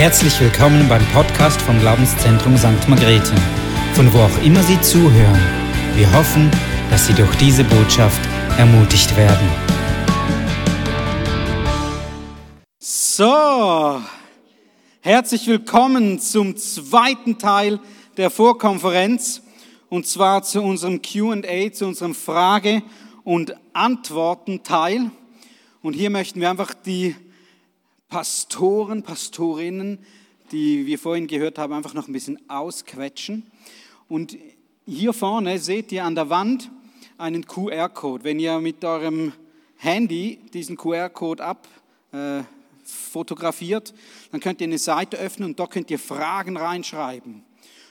[0.00, 2.88] Herzlich willkommen beim Podcast vom Glaubenszentrum St.
[2.88, 3.34] Margrethe,
[3.92, 5.38] von wo auch immer Sie zuhören.
[5.94, 6.50] Wir hoffen,
[6.88, 8.18] dass Sie durch diese Botschaft
[8.56, 9.46] ermutigt werden.
[12.78, 14.00] So,
[15.02, 17.78] herzlich willkommen zum zweiten Teil
[18.16, 19.42] der Vorkonferenz
[19.90, 22.82] und zwar zu unserem QA, zu unserem Frage-
[23.22, 25.10] und Antworten-Teil.
[25.82, 27.14] Und hier möchten wir einfach die
[28.10, 29.98] Pastoren, Pastorinnen,
[30.50, 33.46] die wir vorhin gehört haben, einfach noch ein bisschen ausquetschen.
[34.08, 34.36] Und
[34.84, 36.70] hier vorne seht ihr an der Wand
[37.16, 38.24] einen QR-Code.
[38.24, 39.32] Wenn ihr mit eurem
[39.76, 41.68] Handy diesen QR-Code ab
[42.12, 42.42] äh,
[43.12, 47.44] dann könnt ihr eine Seite öffnen und da könnt ihr Fragen reinschreiben.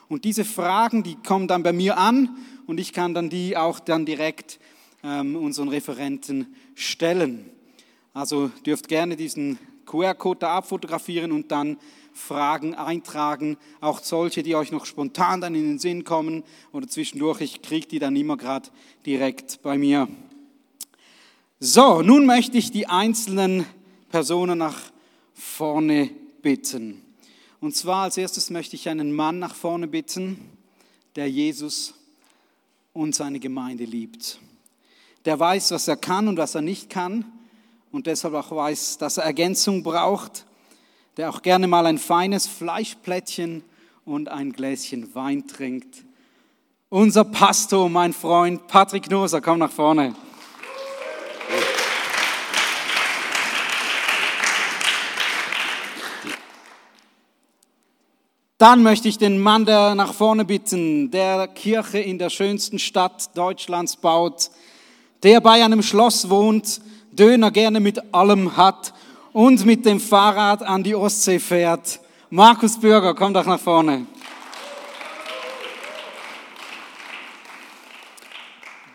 [0.09, 2.35] Und diese Fragen, die kommen dann bei mir an
[2.67, 4.59] und ich kann dann die auch dann direkt
[5.03, 7.49] ähm, unseren Referenten stellen.
[8.13, 9.59] Also dürft gerne diesen
[9.89, 11.77] QR-Code da abfotografieren und dann
[12.13, 17.41] Fragen eintragen, auch solche, die euch noch spontan dann in den Sinn kommen oder zwischendurch.
[17.41, 18.69] Ich kriege die dann immer gerade
[19.05, 20.07] direkt bei mir.
[21.59, 23.65] So, nun möchte ich die einzelnen
[24.09, 24.79] Personen nach
[25.33, 26.09] vorne
[26.41, 27.01] bitten.
[27.59, 30.39] Und zwar als erstes möchte ich einen Mann nach vorne bitten,
[31.15, 31.93] der Jesus
[32.93, 34.39] und seine Gemeinde liebt.
[35.25, 37.25] Der weiß, was er kann und was er nicht kann
[37.91, 40.45] und deshalb auch weiß, dass er Ergänzung braucht,
[41.17, 43.63] der auch gerne mal ein feines Fleischplättchen
[44.05, 46.03] und ein Gläschen Wein trinkt.
[46.89, 50.15] Unser Pastor, mein Freund Patrick Noser, komm nach vorne.
[58.57, 63.37] Dann möchte ich den Mann der nach vorne bitten, der Kirche in der schönsten Stadt
[63.37, 64.49] Deutschlands baut,
[65.23, 66.81] der bei einem Schloss wohnt,
[67.19, 68.93] Döner gerne mit allem hat
[69.33, 71.99] und mit dem Fahrrad an die Ostsee fährt.
[72.29, 74.05] Markus Bürger, komm doch nach vorne.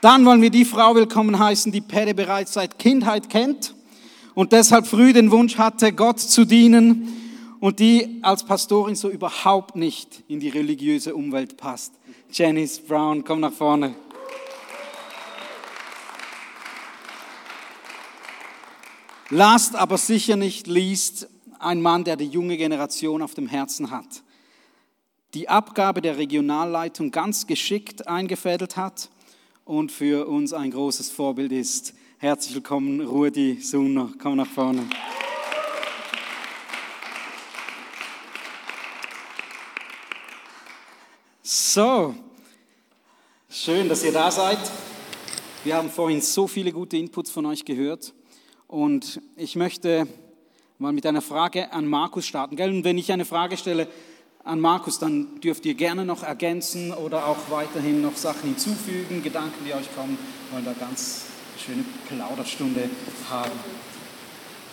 [0.00, 3.74] Dann wollen wir die Frau willkommen heißen, die Pede bereits seit Kindheit kennt
[4.34, 7.08] und deshalb früh den Wunsch hatte, Gott zu dienen
[7.60, 11.92] und die als Pastorin so überhaupt nicht in die religiöse Umwelt passt.
[12.30, 13.94] Janice Brown, komm nach vorne.
[19.30, 24.22] Last aber sicher nicht least ein Mann, der die junge Generation auf dem Herzen hat.
[25.32, 29.08] Die Abgabe der Regionalleitung ganz geschickt eingefädelt hat
[29.64, 31.94] und für uns ein großes Vorbild ist.
[32.18, 34.12] Herzlich willkommen, Rudi Suner.
[34.22, 34.86] Komm nach vorne.
[41.42, 42.14] So,
[43.48, 44.58] schön, dass ihr da seid.
[45.64, 48.12] Wir haben vorhin so viele gute Inputs von euch gehört.
[48.66, 50.06] Und ich möchte
[50.78, 52.60] mal mit einer Frage an Markus starten.
[52.60, 53.88] Und wenn ich eine Frage stelle
[54.42, 59.64] an Markus, dann dürft ihr gerne noch ergänzen oder auch weiterhin noch Sachen hinzufügen, Gedanken,
[59.64, 60.18] die euch kommen.
[60.50, 61.26] Wir wollen da ganz
[61.58, 62.90] schöne Plauderstunde
[63.30, 63.52] haben.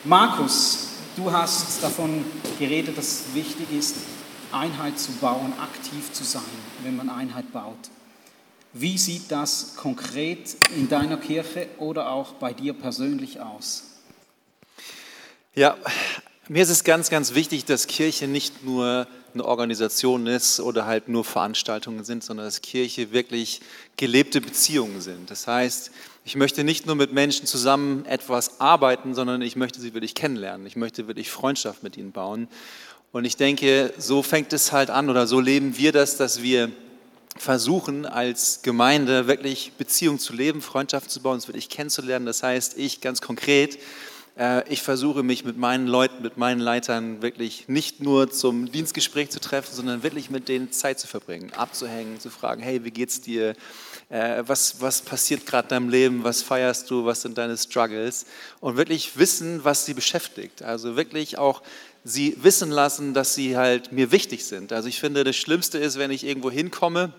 [0.03, 2.25] Markus, du hast davon
[2.59, 3.97] geredet, dass es wichtig ist,
[4.51, 6.41] Einheit zu bauen, aktiv zu sein,
[6.83, 7.77] wenn man Einheit baut.
[8.73, 13.83] Wie sieht das konkret in deiner Kirche oder auch bei dir persönlich aus?
[15.53, 15.75] Ja,
[16.47, 21.09] mir ist es ganz, ganz wichtig, dass Kirche nicht nur eine Organisation ist oder halt
[21.09, 23.61] nur Veranstaltungen sind, sondern dass Kirche wirklich
[23.97, 25.29] gelebte Beziehungen sind.
[25.29, 25.91] Das heißt,
[26.23, 30.65] ich möchte nicht nur mit Menschen zusammen etwas arbeiten, sondern ich möchte sie wirklich kennenlernen.
[30.65, 32.47] Ich möchte wirklich Freundschaft mit ihnen bauen.
[33.11, 36.71] Und ich denke, so fängt es halt an oder so leben wir das, dass wir
[37.37, 42.25] versuchen als Gemeinde wirklich Beziehungen zu leben, Freundschaft zu bauen, uns wirklich kennenzulernen.
[42.25, 43.77] Das heißt, ich ganz konkret
[44.37, 49.29] äh, ich versuche mich mit meinen Leuten, mit meinen Leitern wirklich nicht nur zum Dienstgespräch
[49.29, 53.21] zu treffen, sondern wirklich mit denen Zeit zu verbringen, abzuhängen, zu fragen, hey, wie geht's
[53.21, 53.55] dir?
[54.09, 56.23] Äh, was, was passiert gerade in deinem Leben?
[56.23, 57.05] Was feierst du?
[57.05, 58.25] Was sind deine Struggles?
[58.59, 60.63] Und wirklich wissen, was sie beschäftigt.
[60.63, 61.61] Also wirklich auch
[62.03, 64.73] sie wissen lassen, dass sie halt mir wichtig sind.
[64.73, 67.13] Also ich finde, das Schlimmste ist, wenn ich irgendwo hinkomme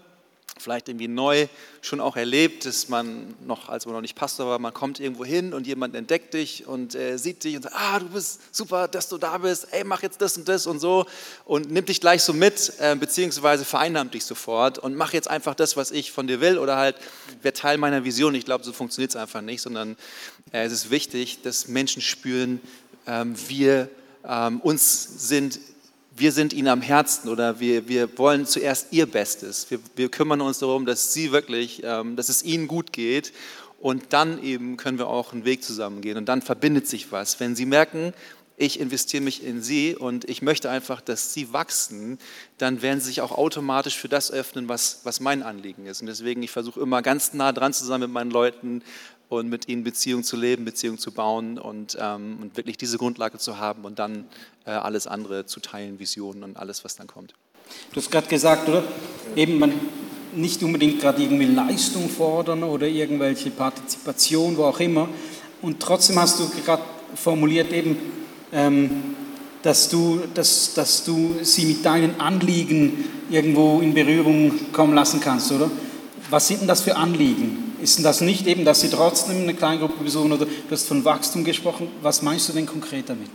[0.58, 1.48] vielleicht irgendwie neu
[1.80, 5.24] schon auch erlebt, dass man noch, als man noch nicht Pastor war, man kommt irgendwo
[5.24, 8.86] hin und jemand entdeckt dich und äh, sieht dich und sagt, ah, du bist super,
[8.88, 11.06] dass du da bist, ey, mach jetzt das und das und so
[11.44, 15.54] und nimmt dich gleich so mit, äh, beziehungsweise vereinnahmt dich sofort und mach jetzt einfach
[15.54, 16.96] das, was ich von dir will oder halt,
[17.42, 18.34] wer Teil meiner Vision.
[18.34, 19.96] Ich glaube, so funktioniert es einfach nicht, sondern
[20.52, 22.60] äh, es ist wichtig, dass Menschen spüren,
[23.06, 23.88] ähm, wir
[24.26, 25.58] ähm, uns sind
[26.14, 29.70] wir sind ihnen am Herzen oder wir, wir wollen zuerst ihr Bestes.
[29.70, 33.32] Wir, wir kümmern uns darum, dass sie wirklich, ähm, dass es ihnen gut geht
[33.80, 37.40] und dann eben können wir auch einen Weg zusammengehen und dann verbindet sich was.
[37.40, 38.12] Wenn sie merken,
[38.56, 42.18] ich investiere mich in sie und ich möchte einfach, dass sie wachsen,
[42.58, 46.00] dann werden sie sich auch automatisch für das öffnen, was, was mein Anliegen ist.
[46.00, 48.82] Und deswegen, ich versuche immer ganz nah dran zu sein mit meinen Leuten
[49.32, 53.38] und mit ihnen Beziehungen zu leben, Beziehungen zu bauen und, ähm, und wirklich diese Grundlage
[53.38, 54.26] zu haben und dann
[54.66, 57.32] äh, alles andere zu teilen, Visionen und alles, was dann kommt.
[57.92, 58.84] Du hast gerade gesagt, oder?
[59.34, 59.72] Eben, man
[60.34, 65.08] nicht unbedingt gerade irgendwie Leistung fordern oder irgendwelche Partizipation, wo auch immer.
[65.62, 66.82] Und trotzdem hast du gerade
[67.14, 67.96] formuliert eben,
[68.52, 69.14] ähm,
[69.62, 75.52] dass, du, dass, dass du sie mit deinen Anliegen irgendwo in Berührung kommen lassen kannst,
[75.52, 75.70] oder?
[76.28, 77.61] Was sind denn das für Anliegen?
[77.82, 81.42] Ist das nicht eben, dass sie trotzdem eine Kleingruppe besuchen oder du hast von Wachstum
[81.42, 81.90] gesprochen?
[82.00, 83.30] Was meinst du denn konkret damit?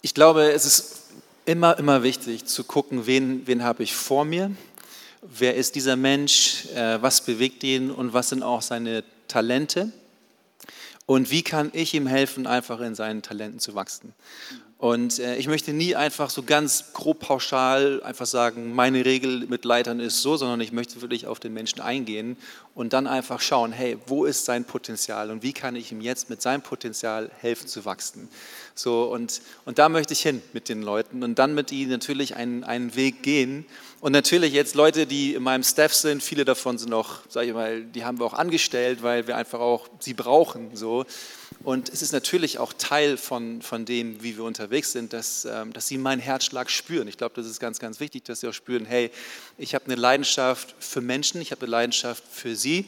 [0.00, 1.02] Ich glaube, es ist
[1.44, 4.52] immer, immer wichtig zu gucken, wen, wen habe ich vor mir,
[5.20, 9.92] wer ist dieser Mensch, äh, was bewegt ihn und was sind auch seine Talente
[11.04, 14.14] und wie kann ich ihm helfen, einfach in seinen Talenten zu wachsen.
[14.78, 19.64] Und äh, ich möchte nie einfach so ganz grob pauschal einfach sagen, meine Regel mit
[19.64, 22.36] Leitern ist so, sondern ich möchte wirklich auf den Menschen eingehen
[22.74, 26.28] und dann einfach schauen, hey, wo ist sein Potenzial und wie kann ich ihm jetzt
[26.28, 28.28] mit seinem Potenzial helfen zu wachsen.
[28.74, 32.36] So, und, und da möchte ich hin mit den Leuten und dann mit ihnen natürlich
[32.36, 33.64] einen, einen Weg gehen.
[34.00, 37.54] Und natürlich jetzt Leute, die in meinem Staff sind, viele davon sind auch, sage ich
[37.54, 40.76] mal, die haben wir auch angestellt, weil wir einfach auch sie brauchen.
[40.76, 41.06] So.
[41.64, 45.72] Und es ist natürlich auch Teil von, von dem, wie wir unterwegs sind, dass, ähm,
[45.72, 47.08] dass sie meinen Herzschlag spüren.
[47.08, 49.10] Ich glaube, das ist ganz, ganz wichtig, dass sie auch spüren, hey,
[49.58, 52.86] ich habe eine Leidenschaft für Menschen, ich habe eine Leidenschaft für sie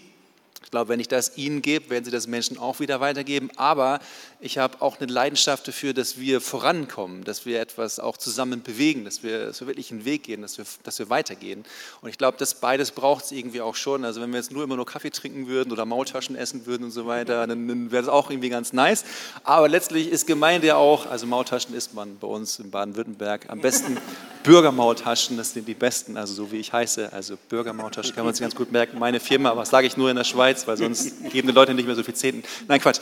[0.65, 3.51] ich glaube, wenn ich das ihnen gebe, werden sie das Menschen auch wieder weitergeben.
[3.57, 4.01] Aber
[4.41, 9.05] ich habe auch eine Leidenschaft dafür, dass wir vorankommen, dass wir etwas auch zusammen bewegen,
[9.05, 11.65] dass wir, dass wir wirklich einen Weg gehen, dass wir, dass wir weitergehen.
[12.03, 14.05] Und ich glaube, das beides braucht es irgendwie auch schon.
[14.05, 16.91] Also wenn wir jetzt nur immer nur Kaffee trinken würden oder Maultaschen essen würden und
[16.91, 19.05] so weiter, dann, dann wäre das auch irgendwie ganz nice.
[19.45, 23.61] Aber letztlich ist Gemeinde ja auch, also Maultaschen isst man bei uns in Baden-Württemberg am
[23.61, 23.97] besten
[24.43, 27.13] Bürgermaultaschen, das sind die besten, also so wie ich heiße.
[27.13, 28.99] Also Bürgermaultaschen kann man sich ganz gut merken.
[28.99, 31.75] Meine Firma, aber das sage ich nur in der Schweiz, weil sonst geben die Leute
[31.75, 32.43] nicht mehr so viel Zehnten.
[32.67, 33.01] Nein, Quatsch.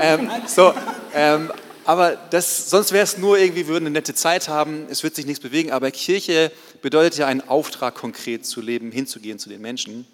[0.00, 0.74] Ähm, so,
[1.14, 1.50] ähm,
[1.84, 5.16] aber das, sonst wäre es nur irgendwie, wir würden eine nette Zeit haben, es wird
[5.16, 5.72] sich nichts bewegen.
[5.72, 10.06] Aber Kirche bedeutet ja einen Auftrag konkret zu leben, hinzugehen zu den Menschen.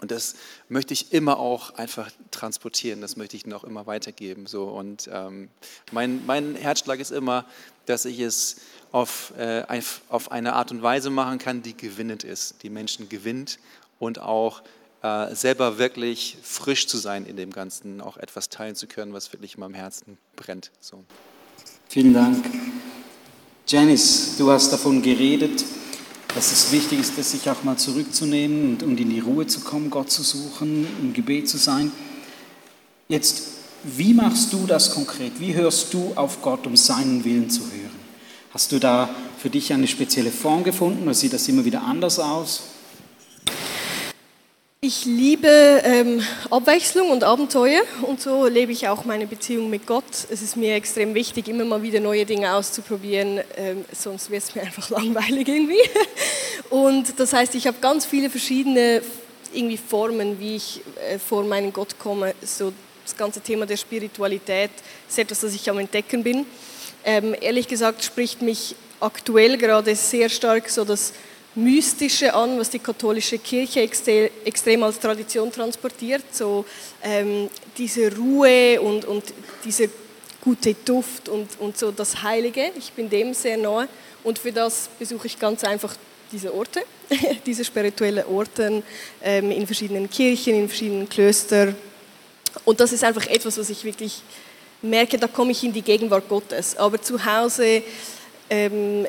[0.00, 0.34] Und das
[0.70, 4.46] möchte ich immer auch einfach transportieren, das möchte ich auch immer weitergeben.
[4.46, 4.64] So.
[4.64, 5.50] Und ähm,
[5.92, 7.44] mein, mein Herzschlag ist immer,
[7.84, 8.56] dass ich es
[8.92, 9.62] auf, äh,
[10.08, 13.58] auf eine Art und Weise machen kann, die gewinnend ist, die Menschen gewinnt
[13.98, 14.62] und auch
[15.02, 19.54] selber wirklich frisch zu sein in dem Ganzen, auch etwas teilen zu können, was wirklich
[19.54, 20.70] in meinem Herzen brennt.
[20.80, 21.04] So.
[21.88, 22.44] Vielen Dank.
[23.66, 25.64] Janice, du hast davon geredet,
[26.34, 29.90] dass es wichtig ist, sich auch mal zurückzunehmen und, und in die Ruhe zu kommen,
[29.90, 31.90] Gott zu suchen, im Gebet zu sein.
[33.08, 33.42] Jetzt,
[33.84, 35.40] wie machst du das konkret?
[35.40, 37.98] Wie hörst du auf Gott, um seinen Willen zu hören?
[38.52, 39.08] Hast du da
[39.38, 42.62] für dich eine spezielle Form gefunden oder sieht das immer wieder anders aus?
[44.82, 45.46] Ich liebe
[45.84, 50.06] ähm, Abwechslung und Abenteuer und so lebe ich auch meine Beziehung mit Gott.
[50.30, 54.54] Es ist mir extrem wichtig, immer mal wieder neue Dinge auszuprobieren, ähm, sonst wird es
[54.54, 55.82] mir einfach langweilig irgendwie.
[56.70, 59.02] Und das heißt, ich habe ganz viele verschiedene
[59.52, 60.80] irgendwie Formen, wie ich
[61.10, 62.34] äh, vor meinen Gott komme.
[62.42, 62.72] So
[63.04, 64.70] das ganze Thema der Spiritualität
[65.06, 66.46] ist etwas, das ich am Entdecken bin.
[67.04, 71.12] Ähm, ehrlich gesagt spricht mich aktuell gerade sehr stark so das
[71.54, 76.24] Mystische an, was die katholische Kirche extrem als Tradition transportiert.
[76.32, 76.64] So
[77.02, 79.24] ähm, diese Ruhe und, und
[79.64, 79.86] dieser
[80.40, 82.70] gute Duft und, und so das Heilige.
[82.78, 83.88] Ich bin dem sehr nahe
[84.22, 85.94] und für das besuche ich ganz einfach
[86.32, 86.82] diese Orte,
[87.46, 88.82] diese spirituellen Orte
[89.22, 91.74] ähm, in verschiedenen Kirchen, in verschiedenen Klöstern.
[92.64, 94.22] Und das ist einfach etwas, was ich wirklich
[94.82, 96.76] merke, da komme ich in die Gegenwart Gottes.
[96.76, 97.82] Aber zu Hause
[98.48, 99.06] ähm,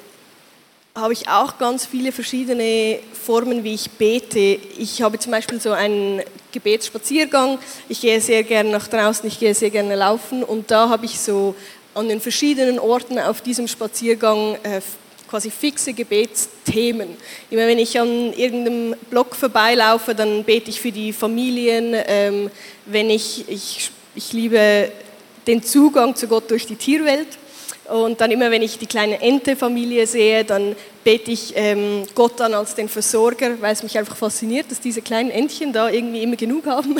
[0.96, 4.60] habe ich auch ganz viele verschiedene Formen, wie ich bete.
[4.78, 6.22] Ich habe zum Beispiel so einen
[6.52, 7.60] Gebetsspaziergang.
[7.88, 11.20] Ich gehe sehr gerne nach draußen, ich gehe sehr gerne laufen und da habe ich
[11.20, 11.56] so
[11.94, 14.82] an den verschiedenen Orten auf diesem Spaziergang äh,
[15.30, 17.16] quasi fixe Gebetsthemen.
[17.50, 21.96] Immer wenn ich an irgendeinem Block vorbeilaufe, dann bete ich für die Familien.
[22.06, 22.52] Ähm,
[22.86, 24.92] wenn ich, ich, ich liebe
[25.48, 27.28] den Zugang zu Gott durch die Tierwelt.
[27.92, 32.54] Und dann immer, wenn ich die kleine Ente-Familie sehe, dann bete ich ähm, Gott an
[32.54, 36.38] als den Versorger, weil es mich einfach fasziniert, dass diese kleinen Entchen da irgendwie immer
[36.38, 36.96] genug haben.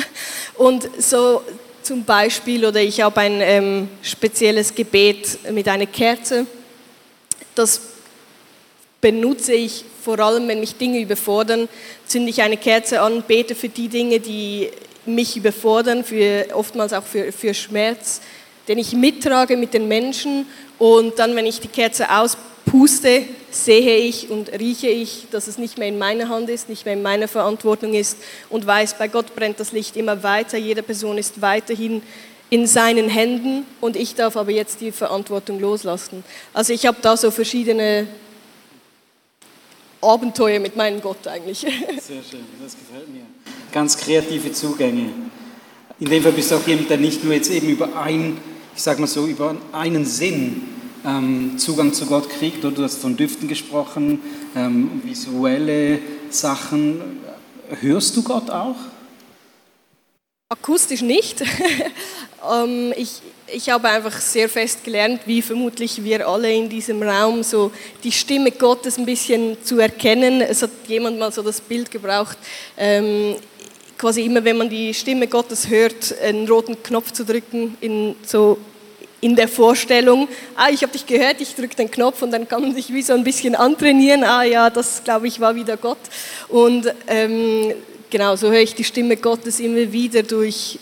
[0.54, 1.40] Und so
[1.82, 6.46] zum Beispiel, oder ich habe ein ähm, spezielles Gebet mit einer Kerze.
[7.54, 7.80] Das
[9.00, 11.70] benutze ich vor allem, wenn mich Dinge überfordern,
[12.06, 14.68] zünde ich eine Kerze an, bete für die Dinge, die
[15.06, 18.20] mich überfordern, für, oftmals auch für, für Schmerz
[18.68, 20.46] den ich mittrage mit den Menschen
[20.78, 25.78] und dann, wenn ich die Kerze auspuste, sehe ich und rieche ich, dass es nicht
[25.78, 28.18] mehr in meiner Hand ist, nicht mehr in meiner Verantwortung ist
[28.50, 32.02] und weiß, bei Gott brennt das Licht immer weiter, jede Person ist weiterhin
[32.50, 36.22] in seinen Händen und ich darf aber jetzt die Verantwortung loslassen.
[36.52, 38.06] Also ich habe da so verschiedene
[40.02, 41.60] Abenteuer mit meinem Gott eigentlich.
[41.60, 43.22] Sehr schön, das gefällt mir.
[43.72, 45.10] Ganz kreative Zugänge.
[46.00, 48.36] In dem Fall bist du auch jemand, der nicht nur jetzt eben über ein,
[48.74, 50.62] ich sag mal so, über einen Sinn
[51.04, 54.20] ähm, Zugang zu Gott kriegt, oder du hast von Düften gesprochen,
[54.54, 55.98] ähm, visuelle
[56.30, 57.20] Sachen.
[57.80, 58.76] Hörst du Gott auch?
[60.48, 61.42] Akustisch nicht.
[62.50, 67.42] Ähm, ich, ich habe einfach sehr fest gelernt, wie vermutlich wir alle in diesem Raum,
[67.42, 67.70] so
[68.02, 70.40] die Stimme Gottes ein bisschen zu erkennen.
[70.40, 72.36] Es hat jemand mal so das Bild gebraucht,
[72.76, 73.36] ähm,
[74.02, 78.58] quasi immer, wenn man die Stimme Gottes hört, einen roten Knopf zu drücken, in, so
[79.20, 82.62] in der Vorstellung, ah, ich habe dich gehört, ich drücke den Knopf und dann kann
[82.62, 86.00] man sich wie so ein bisschen antrainieren, ah ja, das glaube ich war wieder Gott.
[86.48, 87.72] Und ähm,
[88.10, 90.80] genau, so höre ich die Stimme Gottes immer wieder durch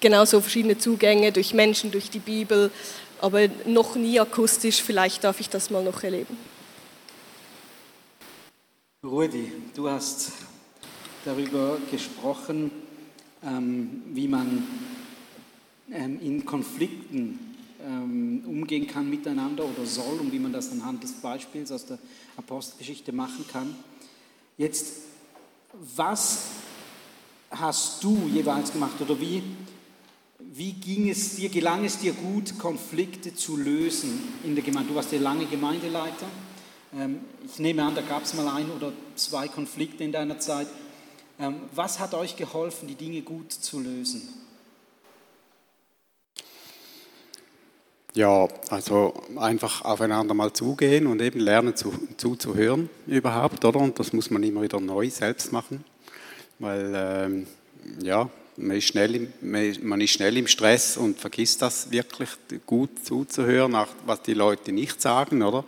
[0.00, 2.70] genau so verschiedene Zugänge, durch Menschen, durch die Bibel,
[3.20, 6.34] aber noch nie akustisch, vielleicht darf ich das mal noch erleben.
[9.04, 10.32] Rudi, du hast
[11.24, 12.70] darüber gesprochen,
[13.44, 14.64] ähm, wie man
[15.90, 21.12] ähm, in Konflikten ähm, umgehen kann miteinander oder soll und wie man das anhand des
[21.12, 21.98] Beispiels aus der
[22.36, 23.74] Apostelgeschichte machen kann.
[24.56, 25.02] Jetzt
[25.96, 26.48] was
[27.50, 29.42] hast du jeweils gemacht oder wie,
[30.38, 34.90] wie ging es dir, gelang es dir gut, Konflikte zu lösen in der Gemeinde?
[34.90, 36.26] Du warst ja lange Gemeindeleiter.
[37.46, 40.66] Ich nehme an, da gab es mal ein oder zwei Konflikte in deiner Zeit.
[41.42, 44.22] Ähm, was hat euch geholfen, die Dinge gut zu lösen?
[48.14, 53.80] Ja, also einfach aufeinander mal zugehen und eben lernen zu, zuzuhören überhaupt, oder?
[53.80, 55.82] Und das muss man immer wieder neu selbst machen,
[56.60, 57.46] weil ähm,
[58.00, 62.28] ja, man ist, schnell im, man ist schnell im Stress und vergisst das wirklich
[62.66, 65.64] gut zuzuhören, auch was die Leute nicht sagen, oder?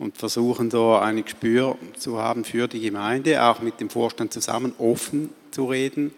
[0.00, 4.72] Und versuchen so ein Gespür zu haben für die Gemeinde, auch mit dem Vorstand zusammen
[4.78, 6.10] offen zu reden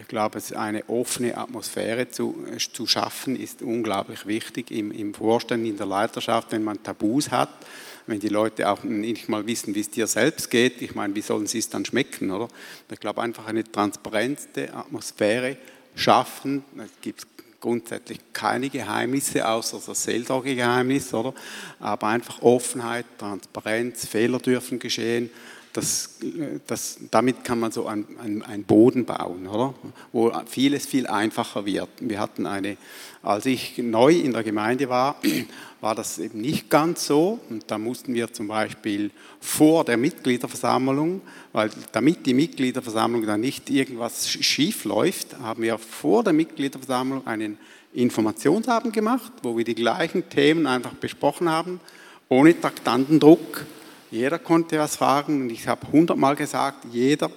[0.00, 5.66] ich glaube, eine offene Atmosphäre zu, äh, zu schaffen, ist unglaublich wichtig im, im Vorstand,
[5.66, 7.50] in der Leiterschaft, wenn man Tabus hat,
[8.06, 10.80] wenn die Leute auch nicht mal wissen, wie es dir selbst geht.
[10.80, 12.48] Ich meine, wie sollen sie es dann schmecken, oder?
[12.90, 15.56] Ich glaube, einfach eine transparente Atmosphäre
[15.94, 16.64] schaffen.
[16.78, 17.29] Es gibt
[17.60, 21.34] grundsätzlich keine Geheimnisse, außer das Seelsorgegeheimnis, oder?
[21.78, 25.30] Aber einfach Offenheit, Transparenz, Fehler dürfen geschehen
[25.72, 26.18] das,
[26.66, 29.74] das, damit kann man so einen, einen Boden bauen, oder?
[30.12, 31.88] wo vieles viel einfacher wird.
[32.00, 32.76] Wir hatten eine,
[33.22, 35.16] als ich neu in der Gemeinde war,
[35.80, 37.38] war das eben nicht ganz so.
[37.48, 41.20] Und da mussten wir zum Beispiel vor der Mitgliederversammlung,
[41.52, 47.58] weil damit die Mitgliederversammlung dann nicht irgendwas schief läuft, haben wir vor der Mitgliederversammlung einen
[47.92, 51.80] Informationsabend gemacht, wo wir die gleichen Themen einfach besprochen haben,
[52.28, 53.66] ohne Taktandendruck
[54.10, 57.30] jeder konnte was fragen und ich habe hundertmal gesagt, jeder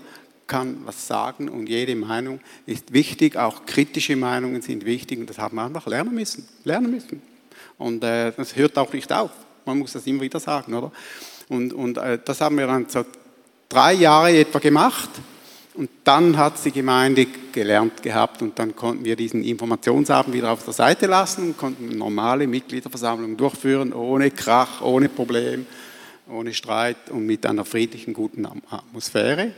[0.48, 5.38] kann was sagen und jede Meinung ist wichtig, auch kritische Meinungen sind wichtig und das
[5.38, 7.22] haben wir einfach lernen müssen, lernen müssen.
[7.78, 9.32] Und äh, das hört auch nicht auf,
[9.66, 10.92] man muss das immer wieder sagen, oder?
[11.50, 13.06] Und, und äh, das haben wir dann so
[13.70, 15.10] drei Jahre etwa gemacht
[15.76, 20.64] und dann hat die Gemeinde gelernt gehabt und dann konnten wir diesen Informationsabend wieder auf
[20.64, 25.66] der Seite lassen und konnten normale Mitgliederversammlung durchführen, ohne Krach, ohne Problem
[26.34, 29.52] ohne Streit und mit einer friedlichen, guten Atmosphäre.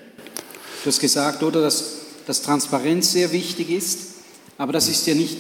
[0.84, 4.16] Du hast gesagt, oder, dass, dass Transparenz sehr wichtig ist,
[4.58, 5.38] aber das ist ja nicht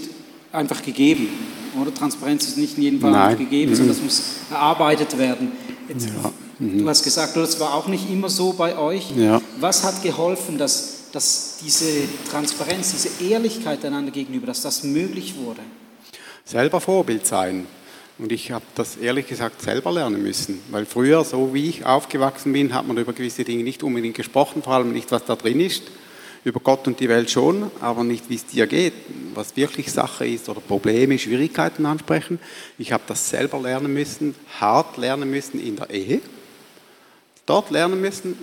[0.51, 1.30] einfach gegeben.
[1.80, 3.75] Oder Transparenz ist nicht in jedem Fall gegeben, mhm.
[3.75, 5.51] sondern das muss erarbeitet werden.
[5.89, 6.32] Jetzt, ja.
[6.60, 6.80] mhm.
[6.80, 9.12] Du hast gesagt, das war auch nicht immer so bei euch.
[9.15, 9.42] Ja.
[9.60, 11.86] Was hat geholfen, dass, dass diese
[12.32, 15.62] Transparenz, diese Ehrlichkeit einander gegenüber, dass das möglich wurde?
[16.46, 17.68] Selber Vorbild sein.
[18.17, 22.53] Und ich habe das ehrlich gesagt selber lernen müssen, weil früher, so wie ich aufgewachsen
[22.53, 25.60] bin, hat man über gewisse Dinge nicht unbedingt gesprochen, vor allem nicht, was da drin
[25.60, 25.84] ist.
[26.45, 28.93] Über Gott und die Welt schon, aber nicht, wie es dir geht,
[29.34, 32.39] was wirklich Sache ist oder Probleme, Schwierigkeiten ansprechen.
[32.77, 36.22] Ich habe das selber lernen müssen, hart lernen müssen in der Ehe.
[37.48, 38.38] Dort lernen müssen,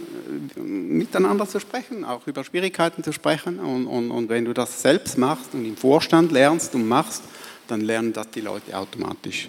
[0.56, 3.58] äh, miteinander zu sprechen, auch über Schwierigkeiten zu sprechen.
[3.58, 7.22] Und, und, und wenn du das selbst machst und im Vorstand lernst und machst,
[7.68, 9.48] dann lernen das die Leute automatisch.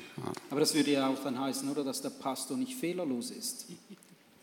[0.53, 3.65] Aber das würde ja auch dann heißen, oder, dass der Pastor nicht fehlerlos ist.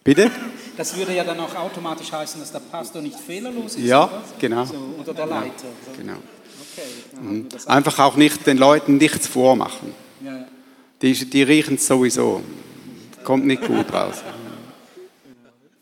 [0.03, 0.29] Bitte?
[0.77, 3.85] Das würde ja dann auch automatisch heißen, dass der Pastor nicht fehlerlos ist.
[3.85, 4.23] Ja, oder?
[4.41, 4.65] genau.
[4.65, 5.69] So, oder der Leiter.
[5.97, 6.17] Genau.
[7.23, 7.47] Mhm.
[7.67, 9.95] Einfach auch nicht den Leuten nichts vormachen.
[10.21, 10.49] Ja.
[11.01, 12.43] Die, die riechen es sowieso.
[13.23, 14.17] Kommt nicht gut raus.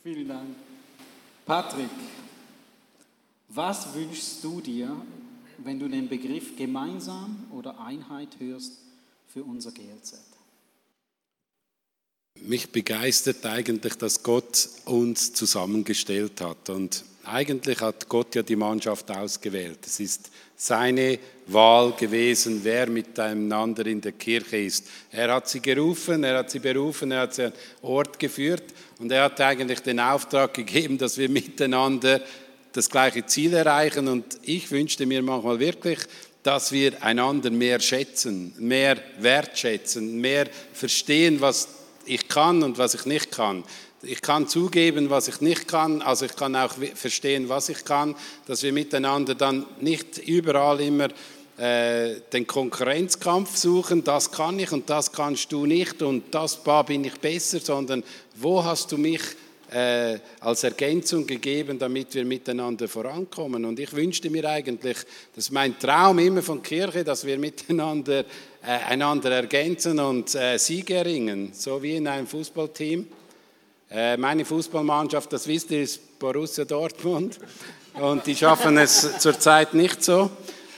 [0.02, 0.48] Vielen Dank.
[1.46, 1.88] Patrick,
[3.48, 4.94] was wünschst du dir,
[5.56, 8.87] wenn du den Begriff gemeinsam oder Einheit hörst
[9.28, 10.14] für unser GLZ?
[12.40, 16.70] Mich begeistert eigentlich, dass Gott uns zusammengestellt hat.
[16.70, 19.80] Und eigentlich hat Gott ja die Mannschaft ausgewählt.
[19.84, 24.86] Es ist seine Wahl gewesen, wer miteinander in der Kirche ist.
[25.10, 28.64] Er hat sie gerufen, er hat sie berufen, er hat sie an Ort geführt
[28.98, 32.22] und er hat eigentlich den Auftrag gegeben, dass wir miteinander
[32.72, 34.08] das gleiche Ziel erreichen.
[34.08, 35.98] Und ich wünschte mir manchmal wirklich,
[36.48, 41.68] dass wir einander mehr schätzen, mehr wertschätzen, mehr verstehen, was
[42.06, 43.64] ich kann und was ich nicht kann.
[44.00, 48.16] Ich kann zugeben, was ich nicht kann, also ich kann auch verstehen, was ich kann,
[48.46, 51.08] dass wir miteinander dann nicht überall immer
[51.58, 57.04] äh, den Konkurrenzkampf suchen, das kann ich und das kannst du nicht und das bin
[57.04, 58.02] ich besser, sondern
[58.36, 59.20] wo hast du mich
[59.70, 63.64] äh, als Ergänzung gegeben, damit wir miteinander vorankommen.
[63.64, 64.96] Und ich wünschte mir eigentlich,
[65.34, 68.24] das ist mein Traum immer von Kirche, dass wir miteinander äh,
[68.88, 73.06] einander ergänzen und äh, Siege erringen, so wie in einem Fußballteam.
[73.90, 77.38] Äh, meine Fußballmannschaft, das wisst ihr, ist Borussia Dortmund.
[77.94, 80.30] Und die schaffen es zurzeit nicht so.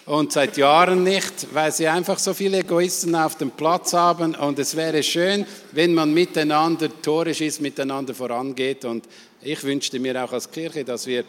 [0.07, 4.35] Und seit Jahren nicht, weil sie einfach so viele Egoisten auf dem Platz haben.
[4.35, 8.85] Und es wäre schön, wenn man miteinander torisch ist, miteinander vorangeht.
[8.85, 9.07] Und
[9.43, 11.25] ich wünschte mir auch als Kirche, dass wir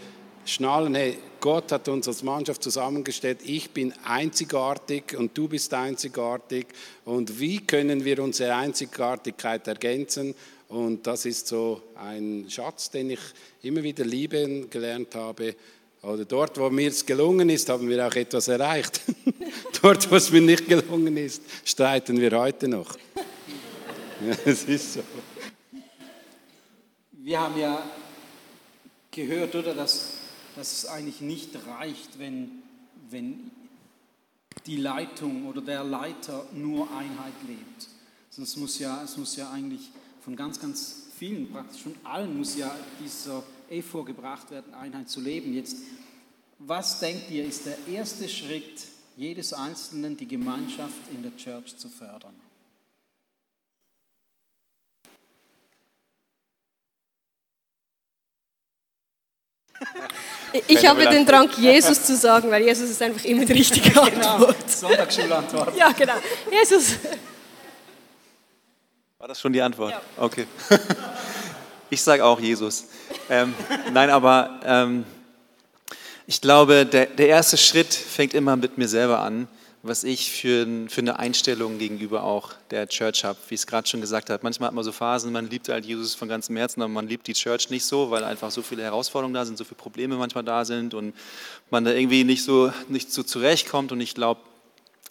[0.46, 6.68] schnallen, hey, Gott hat uns als Mannschaft zusammengestellt, ich bin einzigartig und du bist einzigartig.
[7.06, 10.36] Und wie können wir unsere Einzigartigkeit ergänzen?
[10.70, 13.20] Und das ist so ein Schatz, den ich
[13.62, 15.56] immer wieder lieben gelernt habe.
[16.04, 19.02] Oder dort, wo mir es gelungen ist, haben wir auch etwas erreicht.
[19.82, 22.96] dort, wo es mir nicht gelungen ist, streiten wir heute noch.
[24.28, 25.04] ja, es ist so.
[27.12, 27.84] Wir haben ja
[29.12, 30.14] gehört, oder, dass,
[30.56, 32.64] dass es eigentlich nicht reicht, wenn,
[33.12, 33.52] wenn
[34.66, 37.90] die Leitung oder der Leiter nur Einheit lebt.
[38.32, 42.58] Sonst muss ja, es muss ja eigentlich von ganz, ganz vielen, praktisch von allen muss
[42.58, 45.54] ja dieser Effort gebracht werden, Einheit zu leben.
[45.54, 45.78] Jetzt,
[46.60, 51.90] was denkt ihr, ist der erste Schritt jedes Einzelnen, die Gemeinschaft in der Church zu
[51.90, 52.36] fördern?
[60.68, 64.04] Ich habe den Drang, Jesus zu sagen, weil Jesus ist einfach immer die richtige genau.
[64.04, 64.58] Antwort.
[64.58, 65.76] Genau, Sonntagsschulantwort.
[65.78, 66.16] Ja, genau.
[66.52, 66.98] Jesus.
[69.18, 69.92] War das schon die Antwort?
[69.92, 70.02] Ja.
[70.18, 70.46] Okay.
[71.94, 72.86] Ich sage auch Jesus.
[73.30, 73.54] Ähm,
[73.92, 75.04] nein, aber ähm,
[76.26, 79.50] ich glaube, der, der erste Schritt fängt immer mit mir selber an,
[79.84, 83.38] was ich für, für eine Einstellung gegenüber auch der Church habe.
[83.50, 85.84] Wie ich es gerade schon gesagt habe, manchmal hat man so Phasen, man liebt halt
[85.84, 88.84] Jesus von ganzem Herzen, aber man liebt die Church nicht so, weil einfach so viele
[88.84, 91.14] Herausforderungen da sind, so viele Probleme manchmal da sind und
[91.72, 93.92] man da irgendwie nicht so, nicht so zurechtkommt.
[93.92, 94.40] Und ich glaube,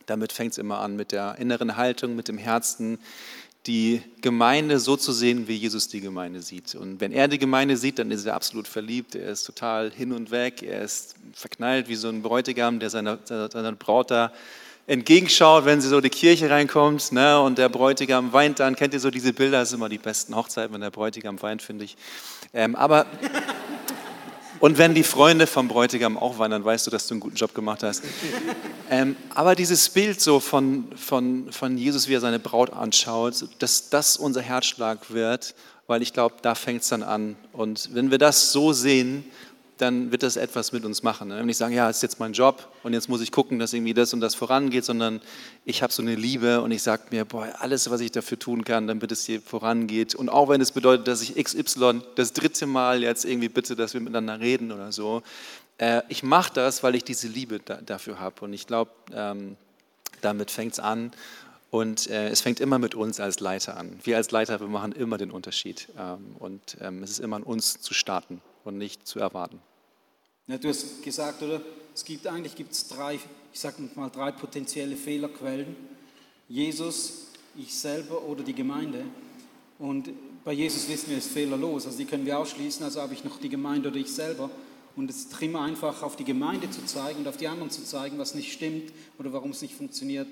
[0.07, 2.99] damit fängt es immer an, mit der inneren Haltung, mit dem Herzen,
[3.67, 6.75] die Gemeinde so zu sehen, wie Jesus die Gemeinde sieht.
[6.75, 10.13] Und wenn er die Gemeinde sieht, dann ist er absolut verliebt, er ist total hin
[10.13, 14.33] und weg, er ist verknallt wie so ein Bräutigam, der seiner, seiner Braut da
[14.87, 18.75] entgegenschaut, wenn sie so in die Kirche reinkommt ne, und der Bräutigam weint dann.
[18.75, 19.61] Kennt ihr so diese Bilder?
[19.61, 21.97] Das sind immer die besten Hochzeiten, wenn der Bräutigam weint, finde ich.
[22.53, 23.07] Ähm, aber
[24.61, 27.37] und wenn die Freunde vom Bräutigam auch weinen, dann weißt du, dass du einen guten
[27.37, 28.05] Job gemacht hast.
[28.91, 33.89] Ähm, aber dieses Bild so von, von, von Jesus, wie er seine Braut anschaut, dass
[33.89, 35.55] das unser Herzschlag wird,
[35.87, 37.37] weil ich glaube, da fängt es dann an.
[37.53, 39.25] Und wenn wir das so sehen,
[39.81, 41.31] dann wird das etwas mit uns machen.
[41.31, 43.95] Wenn ich sage, ja, ist jetzt mein Job und jetzt muss ich gucken, dass irgendwie
[43.95, 45.21] das und das vorangeht, sondern
[45.65, 48.65] ich habe so eine Liebe und ich sage mir, boah, alles, was ich dafür tun
[48.65, 50.15] kann, damit es hier vorangeht.
[50.15, 53.95] Und auch wenn es bedeutet, dass ich XY das dritte Mal jetzt irgendwie bitte, dass
[53.95, 55.23] wir miteinander reden oder so,
[55.79, 58.45] äh, ich mache das, weil ich diese Liebe da, dafür habe.
[58.45, 59.57] Und ich glaube, ähm,
[60.21, 61.13] damit fängt es an.
[61.71, 63.99] Und äh, es fängt immer mit uns als Leiter an.
[64.03, 65.89] Wir als Leiter, wir machen immer den Unterschied.
[65.97, 69.61] Ähm, und ähm, es ist immer an uns zu starten und nicht zu erwarten.
[70.51, 71.63] Ja, du hast gesagt, oder?
[71.95, 73.21] Es gibt eigentlich gibt's drei,
[73.53, 75.77] ich sage mal drei potenzielle Fehlerquellen.
[76.49, 79.05] Jesus, ich selber oder die Gemeinde.
[79.79, 80.11] Und
[80.45, 81.87] bei Jesus wissen wir, es ist fehlerlos.
[81.87, 82.83] Also die können wir ausschließen.
[82.83, 84.51] Also habe ich noch die Gemeinde oder ich selber.
[84.97, 87.85] Und es ist immer einfach auf die Gemeinde zu zeigen und auf die anderen zu
[87.85, 90.27] zeigen, was nicht stimmt oder warum es nicht funktioniert,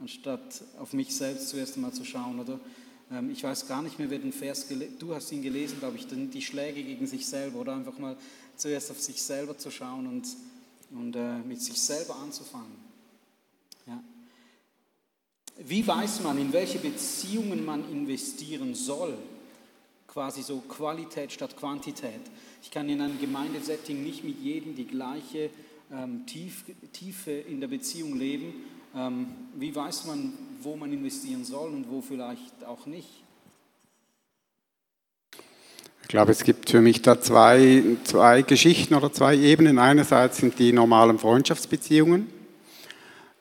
[0.00, 2.40] anstatt auf mich selbst zuerst einmal zu schauen.
[2.40, 2.58] Oder
[3.12, 4.66] ähm, ich weiß gar nicht mehr, wer den Vers
[4.98, 8.16] Du hast ihn gelesen, glaube ich, die Schläge gegen sich selber oder einfach mal
[8.56, 10.06] zuerst auf sich selber zu schauen.
[10.06, 10.26] Und
[10.94, 12.76] und äh, mit sich selber anzufangen.
[13.86, 14.02] Ja.
[15.58, 19.16] Wie weiß man, in welche Beziehungen man investieren soll?
[20.06, 22.20] Quasi so Qualität statt Quantität.
[22.62, 25.50] Ich kann in einem Gemeindesetting nicht mit jedem die gleiche
[25.90, 28.52] ähm, Tief, Tiefe in der Beziehung leben.
[28.94, 33.21] Ähm, wie weiß man, wo man investieren soll und wo vielleicht auch nicht?
[36.12, 39.78] Ich glaube, es gibt für mich da zwei, zwei Geschichten oder zwei Ebenen.
[39.78, 42.26] Einerseits sind die normalen Freundschaftsbeziehungen,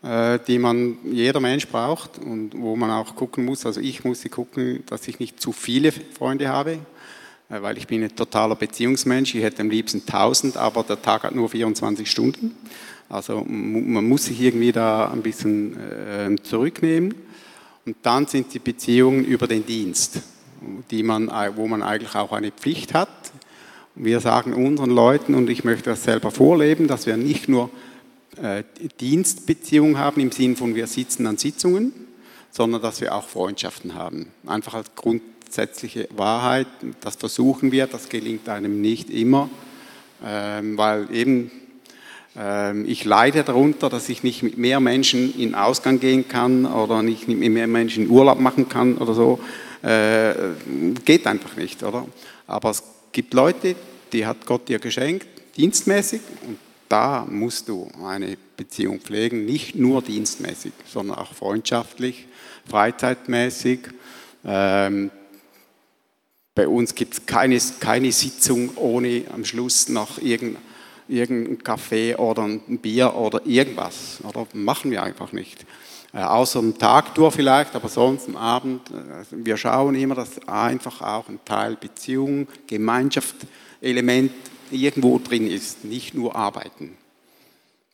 [0.01, 4.23] äh, die man, jeder Mensch braucht und wo man auch gucken muss, also ich muss
[4.31, 6.77] gucken, dass ich nicht zu viele Freunde habe,
[7.49, 9.35] äh, weil ich bin ein totaler Beziehungsmensch.
[9.35, 12.55] Ich hätte am liebsten 1000, aber der Tag hat nur 24 Stunden.
[13.09, 17.15] Also man muss sich irgendwie da ein bisschen äh, zurücknehmen.
[17.85, 20.21] Und dann sind die Beziehungen über den Dienst,
[20.89, 23.09] die man, wo man eigentlich auch eine Pflicht hat.
[23.95, 27.69] Wir sagen unseren Leuten, und ich möchte das selber vorleben, dass wir nicht nur
[28.41, 28.63] äh,
[28.99, 31.93] Dienstbeziehungen haben im Sinne von wir sitzen an Sitzungen,
[32.51, 34.27] sondern dass wir auch Freundschaften haben.
[34.45, 36.67] Einfach als grundsätzliche Wahrheit,
[37.01, 39.49] das versuchen wir, das gelingt einem nicht immer,
[40.25, 41.51] ähm, weil eben
[42.37, 47.03] ähm, ich leide darunter, dass ich nicht mit mehr Menschen in Ausgang gehen kann oder
[47.03, 49.39] nicht mit mehr Menschen Urlaub machen kann oder so.
[49.83, 50.33] Äh,
[51.03, 52.07] geht einfach nicht, oder?
[52.47, 53.75] Aber es gibt Leute,
[54.13, 56.57] die hat Gott dir geschenkt, dienstmäßig, und
[56.89, 62.27] da musst du eine Beziehung pflegen, nicht nur dienstmäßig, sondern auch freundschaftlich,
[62.69, 63.79] freizeitmäßig.
[64.45, 65.09] Ähm,
[66.53, 70.61] bei uns gibt es keine, keine Sitzung ohne am Schluss noch irgendein
[71.11, 74.19] irgendein Kaffee oder ein Bier oder irgendwas.
[74.23, 75.65] Oder machen wir einfach nicht.
[76.13, 78.81] Äh, außer am Tag durch vielleicht, aber sonst am Abend.
[78.89, 83.35] Äh, wir schauen immer, dass einfach auch ein Teil Beziehung, Gemeinschaft,
[83.79, 84.31] Element
[84.71, 86.97] irgendwo drin ist, nicht nur arbeiten.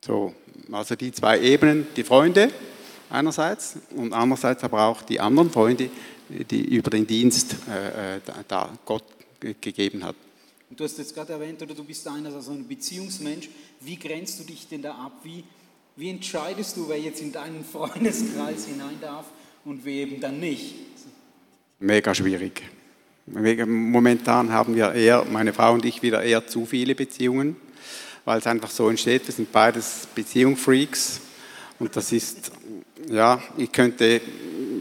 [0.06, 0.34] So,
[0.72, 2.52] also die zwei Ebenen, die Freunde
[3.10, 5.90] einerseits und andererseits aber auch die anderen Freunde,
[6.30, 9.04] die über den Dienst äh, äh da Gott
[9.40, 10.16] gegeben hat.
[10.70, 13.50] Und du hast jetzt gerade erwähnt, oder du bist einer, also ein Beziehungsmensch.
[13.80, 15.14] Wie grenzt du dich denn da ab?
[15.24, 15.44] Wie,
[15.98, 19.26] wie entscheidest du, wer jetzt in deinen Freundeskreis hinein darf
[19.66, 20.76] und wer eben dann nicht?
[21.80, 22.62] Mega schwierig.
[23.26, 27.58] Momentan haben wir eher, meine Frau und ich, wieder eher zu viele Beziehungen,
[28.26, 29.28] weil es einfach so entsteht.
[29.28, 31.22] Wir sind beides Beziehungsfreaks.
[31.80, 32.52] Und das ist,
[33.10, 34.22] ja, ich könnte,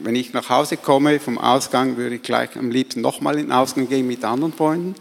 [0.03, 3.53] wenn ich nach Hause komme vom Ausgang, würde ich gleich am liebsten nochmal in den
[3.53, 4.95] Ausgang gehen mit anderen Freunden.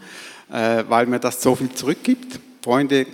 [0.50, 2.40] Äh, weil mir das so viel zurückgibt.
[2.66, 3.06] Freunde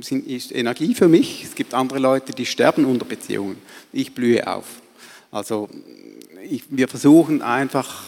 [0.00, 1.44] sind ist Energie für mich.
[1.44, 3.56] Es gibt andere Leute, die sterben unter Beziehungen.
[3.92, 4.82] Ich blühe auf.
[5.30, 5.68] Also
[6.50, 8.02] ich, wir versuchen einfach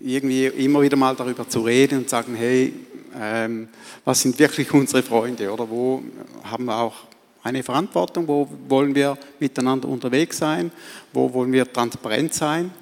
[0.00, 2.74] irgendwie immer wieder mal darüber zu reden und sagen, hey,
[3.20, 3.68] ähm,
[4.04, 6.02] was sind wirklich unsere Freunde oder wo
[6.42, 6.96] haben wir auch
[7.44, 10.72] eine Verantwortung, wo wollen wir miteinander unterwegs sein,
[11.12, 12.72] wo wollen wir transparent sein.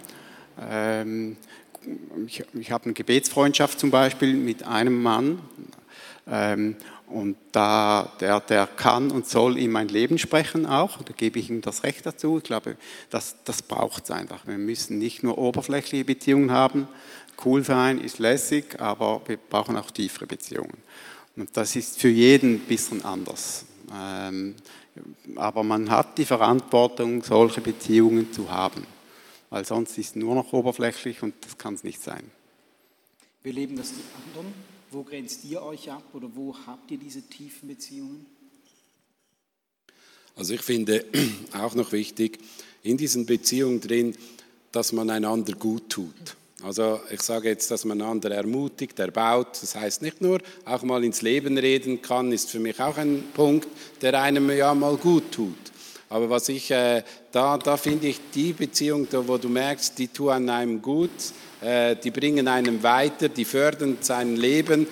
[0.66, 1.36] Ähm,
[2.26, 5.40] ich, ich habe eine Gebetsfreundschaft zum Beispiel mit einem Mann
[6.26, 6.74] ähm,
[7.10, 11.50] und da, der, der kann und soll in mein Leben sprechen auch, da gebe ich
[11.50, 12.38] ihm das Recht dazu.
[12.38, 12.76] Ich glaube,
[13.10, 14.46] das, das braucht es einfach.
[14.46, 16.88] Wir müssen nicht nur oberflächliche Beziehungen haben,
[17.44, 20.78] cool sein ist lässig, aber wir brauchen auch tiefere Beziehungen.
[21.36, 23.64] Und das ist für jeden ein bisschen anders.
[23.94, 24.54] Ähm,
[25.36, 28.84] aber man hat die Verantwortung, solche Beziehungen zu haben
[29.50, 32.30] weil sonst ist es nur noch oberflächlich und das kann es nicht sein.
[33.42, 34.52] Wir leben das die anderen.
[34.90, 38.26] Wo grenzt ihr euch ab oder wo habt ihr diese tiefen Beziehungen?
[40.36, 41.04] Also ich finde
[41.52, 42.38] auch noch wichtig,
[42.82, 44.16] in diesen Beziehungen drin,
[44.72, 46.36] dass man einander gut tut.
[46.62, 49.58] Also ich sage jetzt, dass man einander ermutigt, erbaut.
[49.62, 53.24] Das heißt nicht nur, auch mal ins Leben reden kann, ist für mich auch ein
[53.34, 53.68] Punkt,
[54.00, 55.54] der einem ja mal gut tut.
[56.10, 60.08] Aber was ich, äh, da, da finde ich die Beziehung, da, wo du merkst, die
[60.08, 61.10] tun einem gut,
[61.60, 64.86] äh, die bringen einem weiter, die fördern sein Leben,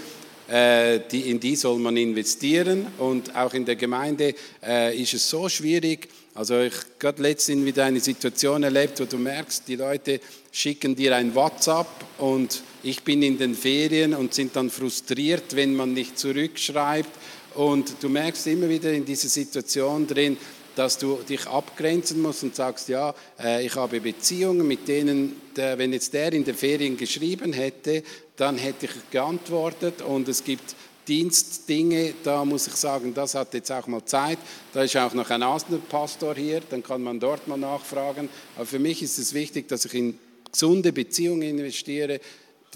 [0.49, 2.87] äh, die, in die soll man investieren.
[2.99, 6.09] Und auch in der Gemeinde äh, ist es so schwierig.
[6.35, 10.21] Also ich habe letztens wieder eine Situation erlebt, wo du merkst, die Leute
[10.53, 11.87] schicken dir ein WhatsApp
[12.19, 17.09] und ich bin in den Ferien und sind dann frustriert, wenn man nicht zurückschreibt.
[17.55, 20.37] Und du merkst immer wieder in dieser Situation drin,
[20.77, 25.93] dass du dich abgrenzen musst und sagst, ja, äh, ich habe Beziehungen, mit denen, wenn
[25.93, 28.05] jetzt der in den Ferien geschrieben hätte,
[28.37, 30.77] dann hätte ich geantwortet und es gibt
[31.09, 34.39] Dienstdinge, da muss ich sagen, das hat jetzt auch mal Zeit.
[34.73, 35.43] Da ist auch noch ein
[35.89, 38.29] Pastor hier, dann kann man dort mal nachfragen.
[38.57, 40.19] Aber für mich ist es wichtig, dass ich in
[40.51, 42.21] gesunde Beziehungen investiere,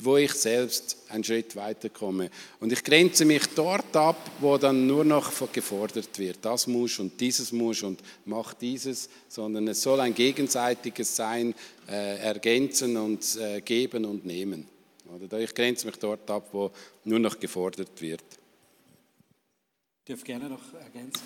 [0.05, 2.31] wo ich selbst einen Schritt weiterkomme.
[2.61, 6.39] Und ich grenze mich dort ab, wo dann nur noch gefordert wird.
[6.43, 11.55] Das muss und dieses muss und mach dieses, sondern es soll ein gegenseitiges sein,
[11.89, 14.67] äh, ergänzen und äh, geben und nehmen.
[15.09, 16.71] Oder ich grenze mich dort ab, wo
[17.05, 18.23] nur noch gefordert wird.
[20.05, 21.23] Ich darf gerne noch ergänzen.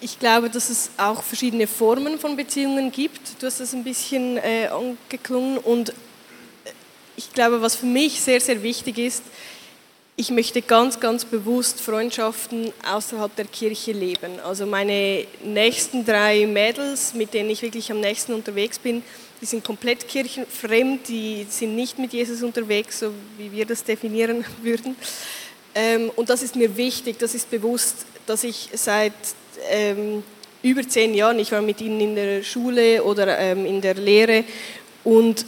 [0.00, 3.40] Ich glaube, dass es auch verschiedene Formen von Beziehungen gibt.
[3.40, 5.94] Du hast das ein bisschen äh, angeklungen und
[7.16, 9.22] ich glaube, was für mich sehr, sehr wichtig ist,
[10.16, 14.38] ich möchte ganz, ganz bewusst Freundschaften außerhalb der Kirche leben.
[14.44, 19.02] Also meine nächsten drei Mädels, mit denen ich wirklich am nächsten unterwegs bin,
[19.40, 24.44] die sind komplett kirchenfremd, die sind nicht mit Jesus unterwegs, so wie wir das definieren
[24.62, 24.94] würden.
[25.74, 29.12] Ähm, und das ist mir wichtig, das ist bewusst, dass ich seit
[29.68, 30.22] ähm,
[30.62, 34.44] über zehn Jahren, ich war mit ihnen in der Schule oder ähm, in der Lehre
[35.02, 35.44] und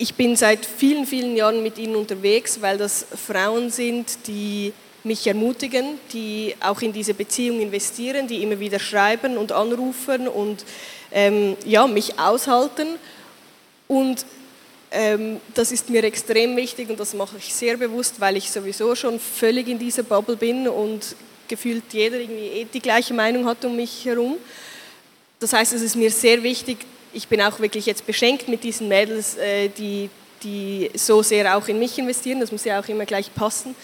[0.00, 4.72] ich bin seit vielen, vielen Jahren mit ihnen unterwegs, weil das Frauen sind, die
[5.04, 10.64] mich ermutigen, die auch in diese Beziehung investieren, die immer wieder schreiben und anrufen und
[11.12, 12.88] ähm, ja, mich aushalten.
[13.88, 14.24] Und
[14.90, 18.94] ähm, das ist mir extrem wichtig und das mache ich sehr bewusst, weil ich sowieso
[18.94, 21.14] schon völlig in dieser Bubble bin und
[21.46, 24.38] gefühlt jeder irgendwie eh die gleiche Meinung hat um mich herum.
[25.40, 26.78] Das heißt, es ist mir sehr wichtig,
[27.12, 30.10] ich bin auch wirklich jetzt beschenkt mit diesen Mädels, äh, die,
[30.42, 32.40] die so sehr auch in mich investieren.
[32.40, 33.74] Das muss ja auch immer gleich passen.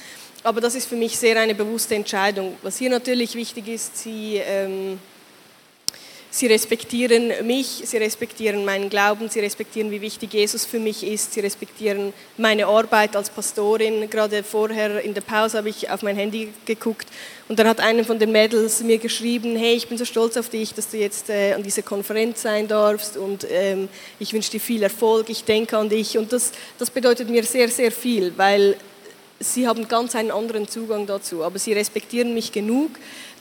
[0.43, 2.57] Aber das ist für mich sehr eine bewusste Entscheidung.
[2.63, 4.99] Was hier natürlich wichtig ist, sie ähm,
[6.37, 11.33] Sie respektieren mich, sie respektieren meinen Glauben, sie respektieren, wie wichtig Jesus für mich ist,
[11.33, 14.11] sie respektieren meine Arbeit als Pastorin.
[14.11, 17.09] Gerade vorher in der Pause habe ich auf mein Handy geguckt
[17.49, 20.51] und dann hat eine von den Mädels mir geschrieben, hey, ich bin so stolz auf
[20.51, 24.61] dich, dass du jetzt äh, an dieser Konferenz sein darfst und ähm, ich wünsche dir
[24.61, 26.19] viel Erfolg, ich denke an dich.
[26.19, 28.77] Und das, das bedeutet mir sehr, sehr viel, weil
[29.41, 32.91] sie haben ganz einen anderen Zugang dazu, aber sie respektieren mich genug,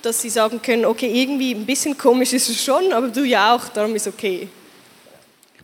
[0.05, 3.55] dass sie sagen können, okay, irgendwie ein bisschen komisch ist es schon, aber du ja
[3.55, 4.47] auch, darum ist okay.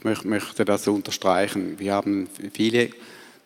[0.04, 1.78] Ich möchte das unterstreichen.
[1.78, 2.90] Wir haben viele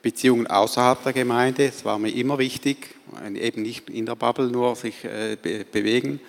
[0.02, 1.66] Beziehungen außerhalb der Gemeinde.
[1.66, 2.96] Es war mir immer wichtig,
[3.36, 5.36] eben nicht in der Bubble nur sich äh,
[5.70, 6.22] bewegen.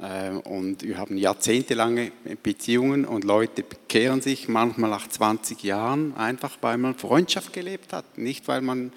[0.00, 6.56] Äh, und wir haben jahrzehntelange Beziehungen und Leute bekehren sich manchmal nach 20 Jahren einfach,
[6.62, 8.16] weil man Freundschaft gelebt hat.
[8.16, 8.92] Nicht, weil man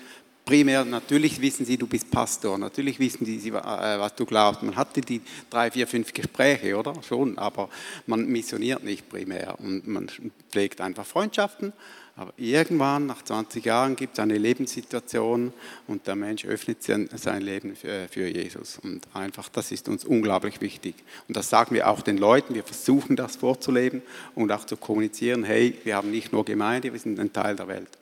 [0.51, 4.61] primär, natürlich wissen sie, du bist Pastor, natürlich wissen sie, äh, was du glaubst.
[4.61, 6.93] Man hatte die drei, vier, fünf Gespräche, oder?
[7.03, 7.69] Schon, aber
[8.05, 10.09] man missioniert nicht primär und man
[10.49, 11.71] pflegt einfach Freundschaften.
[12.17, 15.53] Aber irgendwann, nach 20 Jahren, gibt es eine Lebenssituation
[15.87, 18.77] und der Mensch öffnet sein Leben für Jesus.
[18.83, 20.95] Und einfach, das ist uns unglaublich wichtig.
[21.29, 24.01] Und das sagen wir auch den Leuten, wir versuchen das vorzuleben
[24.35, 27.69] und auch zu kommunizieren, hey, wir haben nicht nur Gemeinde, wir sind ein Teil der
[27.69, 28.00] Welt.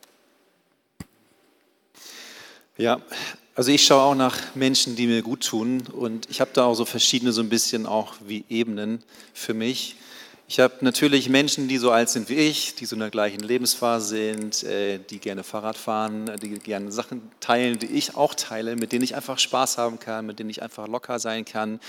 [2.79, 3.01] Ja,
[3.55, 6.75] also ich schaue auch nach Menschen, die mir gut tun und ich habe da auch
[6.75, 9.97] so verschiedene so ein bisschen auch wie Ebenen für mich.
[10.47, 13.41] Ich habe natürlich Menschen, die so alt sind wie ich, die so in der gleichen
[13.41, 18.77] Lebensphase sind, äh, die gerne Fahrrad fahren, die gerne Sachen teilen, die ich auch teile,
[18.77, 21.81] mit denen ich einfach Spaß haben kann, mit denen ich einfach locker sein kann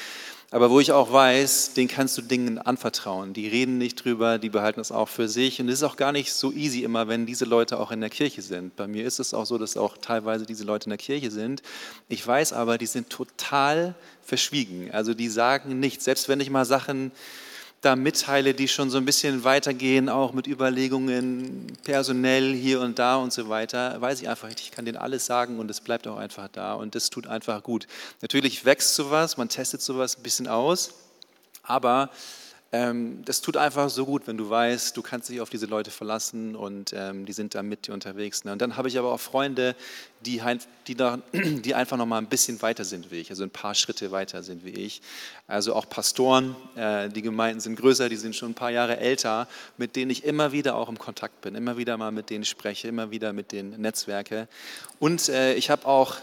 [0.53, 3.33] aber wo ich auch weiß, denen kannst du Dingen anvertrauen.
[3.33, 5.61] Die reden nicht drüber, die behalten es auch für sich.
[5.61, 8.11] Und es ist auch gar nicht so easy immer, wenn diese Leute auch in der
[8.11, 8.75] Kirche sind.
[8.75, 11.63] Bei mir ist es auch so, dass auch teilweise diese Leute in der Kirche sind.
[12.09, 14.91] Ich weiß aber, die sind total verschwiegen.
[14.91, 16.05] Also die sagen nichts.
[16.05, 17.13] Selbst wenn ich mal Sachen
[17.81, 23.17] da mitteile, die schon so ein bisschen weitergehen, auch mit Überlegungen personell hier und da
[23.17, 26.07] und so weiter, weiß ich einfach nicht, ich kann denen alles sagen und es bleibt
[26.07, 27.87] auch einfach da und das tut einfach gut.
[28.21, 30.93] Natürlich wächst sowas, man testet sowas ein bisschen aus,
[31.63, 32.11] aber
[32.73, 36.55] das tut einfach so gut, wenn du weißt, du kannst dich auf diese Leute verlassen
[36.55, 38.45] und ähm, die sind da mit dir unterwegs.
[38.45, 38.53] Ne?
[38.53, 39.75] Und dann habe ich aber auch Freunde,
[40.21, 40.41] die,
[40.87, 43.75] die, da, die einfach noch mal ein bisschen weiter sind wie ich, also ein paar
[43.75, 45.03] Schritte weiter sind wie ich.
[45.49, 49.49] Also auch Pastoren, äh, die Gemeinden sind größer, die sind schon ein paar Jahre älter,
[49.77, 52.87] mit denen ich immer wieder auch im Kontakt bin, immer wieder mal mit denen spreche,
[52.87, 54.47] immer wieder mit denen Netzwerke.
[55.01, 56.17] Und äh, ich habe auch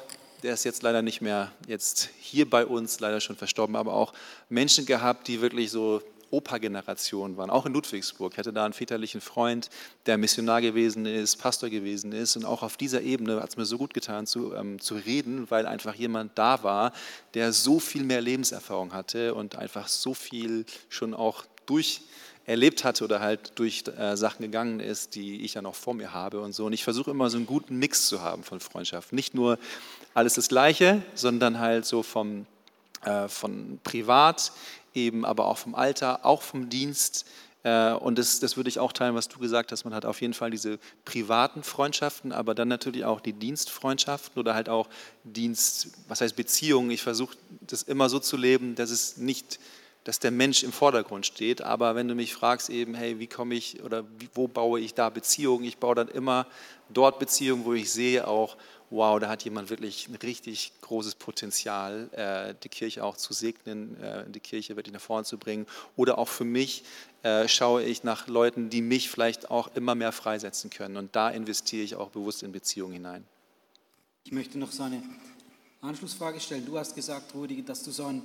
[0.44, 4.14] der ist jetzt leider nicht mehr jetzt hier bei uns, leider schon verstorben, aber auch
[4.50, 8.34] Menschen gehabt, die wirklich so Opa-Generation waren, auch in Ludwigsburg.
[8.34, 9.70] Ich hatte da einen väterlichen Freund,
[10.06, 12.36] der Missionar gewesen ist, Pastor gewesen ist.
[12.36, 15.50] Und auch auf dieser Ebene hat es mir so gut getan, zu, ähm, zu reden,
[15.50, 16.94] weil einfach jemand da war,
[17.34, 22.02] der so viel mehr Lebenserfahrung hatte und einfach so viel schon auch durch
[22.48, 26.14] erlebt hatte oder halt durch äh, Sachen gegangen ist, die ich ja noch vor mir
[26.14, 26.66] habe und so.
[26.66, 29.12] Und ich versuche immer so einen guten Mix zu haben von Freundschaft.
[29.12, 29.60] Nicht nur
[30.14, 32.46] alles das Gleiche, sondern halt so vom,
[33.04, 34.54] äh, von privat
[34.98, 37.26] eben aber auch vom Alter, auch vom Dienst,
[37.64, 39.84] Äh, und das, das würde ich auch teilen, was du gesagt hast.
[39.84, 44.54] Man hat auf jeden Fall diese privaten Freundschaften, aber dann natürlich auch die Dienstfreundschaften oder
[44.54, 44.88] halt auch
[45.24, 46.92] Dienst, was heißt Beziehungen.
[46.92, 49.60] Ich versuche das immer so zu leben, dass es nicht,
[50.04, 51.62] dass der Mensch im Vordergrund steht.
[51.62, 55.10] Aber wenn du mich fragst eben, hey, wie komme ich oder wo baue ich da
[55.10, 55.66] Beziehungen?
[55.66, 56.46] Ich baue dann immer
[56.90, 58.56] dort Beziehungen, wo ich sehe auch,
[58.90, 64.02] wow, da hat jemand wirklich ein richtig großes Potenzial, äh, die Kirche auch zu segnen,
[64.02, 65.66] äh, die Kirche wirklich nach vorne zu bringen.
[65.96, 66.84] Oder auch für mich
[67.24, 70.98] äh, schaue ich nach Leuten, die mich vielleicht auch immer mehr freisetzen können.
[70.98, 73.26] Und da investiere ich auch bewusst in Beziehungen hinein.
[74.24, 75.02] Ich möchte noch so eine
[75.82, 76.66] Anschlussfrage stellen.
[76.66, 78.24] Du hast gesagt, Rudi, dass du so ein,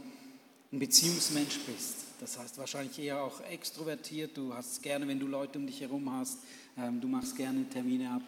[0.75, 1.97] Beziehungsmensch bist.
[2.19, 4.35] Das heißt wahrscheinlich eher auch extrovertiert.
[4.39, 6.39] Du hast es gerne, wenn du Leute um dich herum hast.
[6.79, 8.23] Ähm, du machst gerne Termine ab.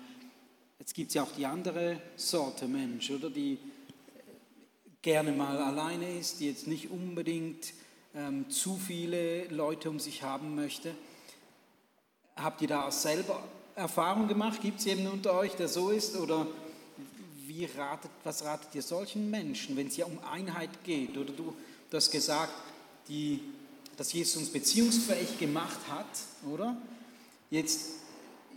[0.79, 3.31] Jetzt gibt es ja auch die andere Sorte Mensch, oder?
[3.31, 3.59] Die
[5.03, 7.73] gerne mal alleine ist, die jetzt nicht unbedingt
[8.15, 10.95] ähm, zu viele Leute um sich haben möchte.
[12.37, 13.43] Habt ihr da selber
[13.77, 14.61] Erfahrung gemacht?
[14.63, 16.17] Gibt es jemanden unter euch, der so ist?
[16.17, 16.47] Oder
[17.47, 21.17] wie ratet, was ratet ihr solchen Menschen, wenn es ja um Einheit geht?
[21.17, 21.55] Oder du,
[21.91, 22.53] du hast gesagt,
[23.09, 23.41] die,
[23.97, 26.77] dass Jesus uns beziehungsfähig gemacht hat, oder?
[27.51, 28.04] Jetzt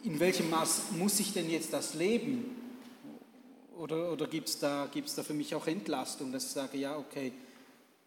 [0.03, 2.55] in welchem Maß muss ich denn jetzt das leben?
[3.77, 6.97] Oder, oder gibt es da, gibt's da für mich auch Entlastung, dass ich sage, ja,
[6.97, 7.31] okay,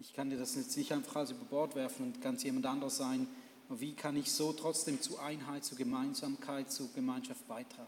[0.00, 2.66] ich kann dir das jetzt nicht einfach alles über Bord werfen und kann es jemand
[2.66, 3.29] anderes sein.
[3.68, 7.87] Wie kann ich so trotzdem zu Einheit, zu Gemeinsamkeit, zu Gemeinschaft beitragen?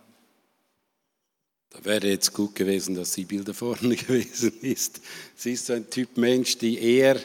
[1.71, 5.01] Da wäre jetzt gut gewesen, dass sie Bilder vorne gewesen ist.
[5.35, 7.21] Sie ist so ein Typ Mensch, die eher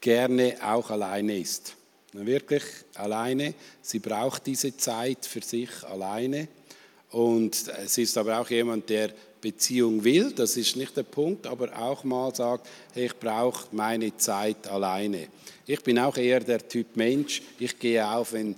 [0.00, 1.75] gerne auch alleine ist
[2.24, 2.62] wirklich
[2.94, 3.54] alleine.
[3.82, 6.48] Sie braucht diese Zeit für sich alleine.
[7.10, 11.78] Und sie ist aber auch jemand, der Beziehung will, das ist nicht der Punkt, aber
[11.78, 15.28] auch mal sagt, hey, ich brauche meine Zeit alleine.
[15.66, 18.56] Ich bin auch eher der Typ Mensch, ich gehe auf, wenn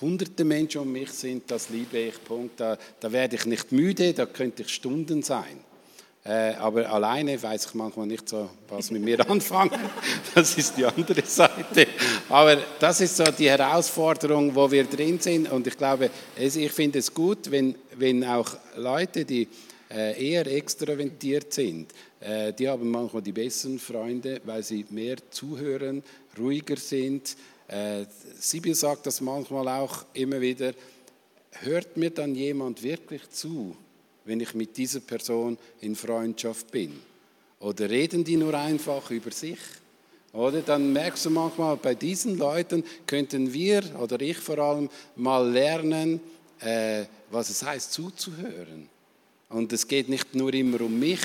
[0.00, 2.58] hunderte Menschen um mich sind, das liebe ich, Punkt.
[2.60, 5.60] Da, da werde ich nicht müde, da könnte ich Stunden sein.
[6.24, 9.80] Äh, aber alleine weiß ich manchmal nicht so, was mit mir anfangen.
[10.34, 11.88] Das ist die andere Seite.
[12.28, 15.50] Aber das ist so die Herausforderung, wo wir drin sind.
[15.50, 19.48] Und ich glaube, es, ich finde es gut, wenn, wenn auch Leute, die
[19.90, 26.04] äh, eher extraventiert sind, äh, die haben manchmal die besseren Freunde, weil sie mehr zuhören,
[26.38, 27.36] ruhiger sind.
[27.66, 28.04] Äh,
[28.38, 30.72] Sibyl sagt das manchmal auch immer wieder.
[31.62, 33.76] Hört mir dann jemand wirklich zu?
[34.24, 37.00] Wenn ich mit dieser Person in Freundschaft bin?
[37.60, 39.58] Oder reden die nur einfach über sich?
[40.32, 45.50] Oder dann merkst du manchmal, bei diesen Leuten könnten wir oder ich vor allem mal
[45.50, 46.20] lernen,
[46.60, 48.88] äh, was es heißt, zuzuhören.
[49.50, 51.20] Und es geht nicht nur immer um mich,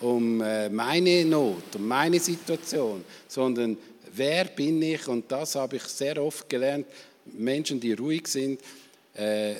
[0.00, 3.76] um äh, meine Not, um meine Situation, sondern
[4.14, 5.06] wer bin ich?
[5.06, 6.86] Und das habe ich sehr oft gelernt.
[7.26, 8.60] Menschen, die ruhig sind,
[9.14, 9.54] äh,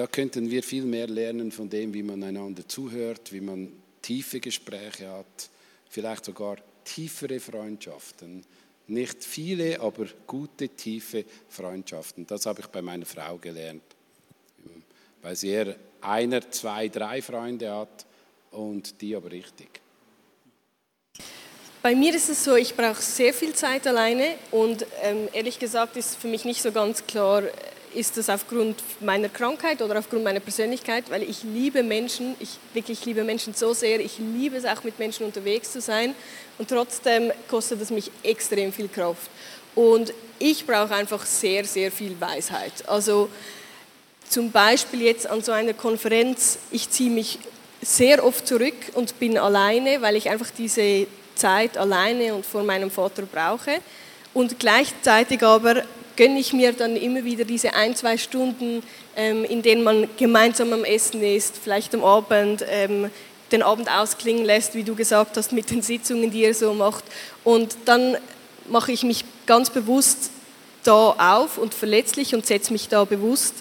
[0.00, 4.40] da könnten wir viel mehr lernen von dem, wie man einander zuhört, wie man tiefe
[4.40, 5.50] Gespräche hat,
[5.90, 8.42] vielleicht sogar tiefere Freundschaften.
[8.86, 12.26] Nicht viele, aber gute, tiefe Freundschaften.
[12.26, 13.82] Das habe ich bei meiner Frau gelernt,
[15.20, 18.06] weil sie eher einer, zwei, drei Freunde hat
[18.52, 19.68] und die aber richtig.
[21.82, 25.98] Bei mir ist es so, ich brauche sehr viel Zeit alleine und ähm, ehrlich gesagt
[25.98, 27.42] ist für mich nicht so ganz klar,
[27.94, 33.04] ist das aufgrund meiner Krankheit oder aufgrund meiner Persönlichkeit, weil ich liebe Menschen, ich wirklich
[33.04, 36.14] liebe Menschen so sehr, ich liebe es auch mit Menschen unterwegs zu sein
[36.58, 39.30] und trotzdem kostet es mich extrem viel Kraft.
[39.74, 42.88] Und ich brauche einfach sehr, sehr viel Weisheit.
[42.88, 43.28] Also
[44.28, 47.38] zum Beispiel jetzt an so einer Konferenz, ich ziehe mich
[47.82, 52.90] sehr oft zurück und bin alleine, weil ich einfach diese Zeit alleine und vor meinem
[52.90, 53.78] Vater brauche.
[54.32, 55.82] Und gleichzeitig aber
[56.20, 58.82] gönne ich mir dann immer wieder diese ein, zwei Stunden,
[59.16, 63.10] ähm, in denen man gemeinsam am Essen ist, vielleicht am Abend ähm,
[63.52, 67.04] den Abend ausklingen lässt, wie du gesagt hast, mit den Sitzungen, die er so macht.
[67.42, 68.18] Und dann
[68.68, 70.30] mache ich mich ganz bewusst
[70.84, 73.54] da auf und verletzlich und setze mich da bewusst.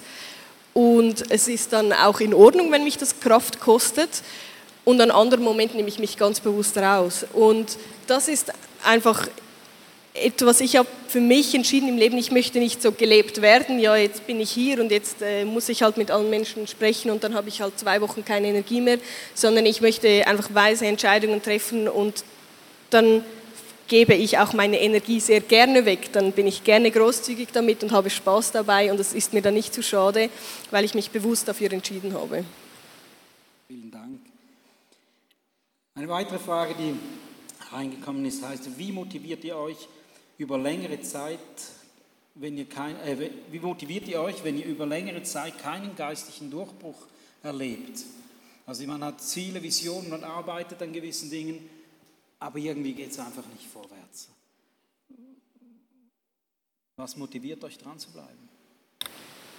[0.73, 4.21] Und es ist dann auch in Ordnung, wenn mich das Kraft kostet.
[4.83, 7.25] Und an anderen Momenten nehme ich mich ganz bewusst raus.
[7.31, 8.51] Und das ist
[8.83, 9.29] einfach
[10.13, 13.95] etwas, ich habe für mich entschieden im Leben, ich möchte nicht so gelebt werden, ja,
[13.95, 17.23] jetzt bin ich hier und jetzt äh, muss ich halt mit allen Menschen sprechen und
[17.23, 18.97] dann habe ich halt zwei Wochen keine Energie mehr,
[19.33, 22.23] sondern ich möchte einfach weise Entscheidungen treffen und
[22.89, 23.23] dann
[23.87, 27.91] gebe ich auch meine Energie sehr gerne weg, dann bin ich gerne großzügig damit und
[27.91, 30.29] habe Spaß dabei und es ist mir dann nicht zu schade,
[30.71, 32.45] weil ich mich bewusst dafür entschieden habe.
[33.67, 34.19] Vielen Dank.
[35.95, 36.95] Eine weitere Frage, die
[37.75, 39.77] reingekommen ist, heißt, wie motiviert ihr euch,
[40.39, 41.37] über längere Zeit
[42.39, 46.49] wenn ihr kein, äh, wie motiviert ihr euch, wenn ihr über längere Zeit keinen geistlichen
[46.49, 46.95] Durchbruch
[47.43, 47.99] erlebt?
[48.65, 51.69] Also man hat Ziele, Visionen, man arbeitet an gewissen Dingen,
[52.39, 54.29] aber irgendwie geht es einfach nicht vorwärts.
[56.95, 58.49] Was motiviert euch dran zu bleiben?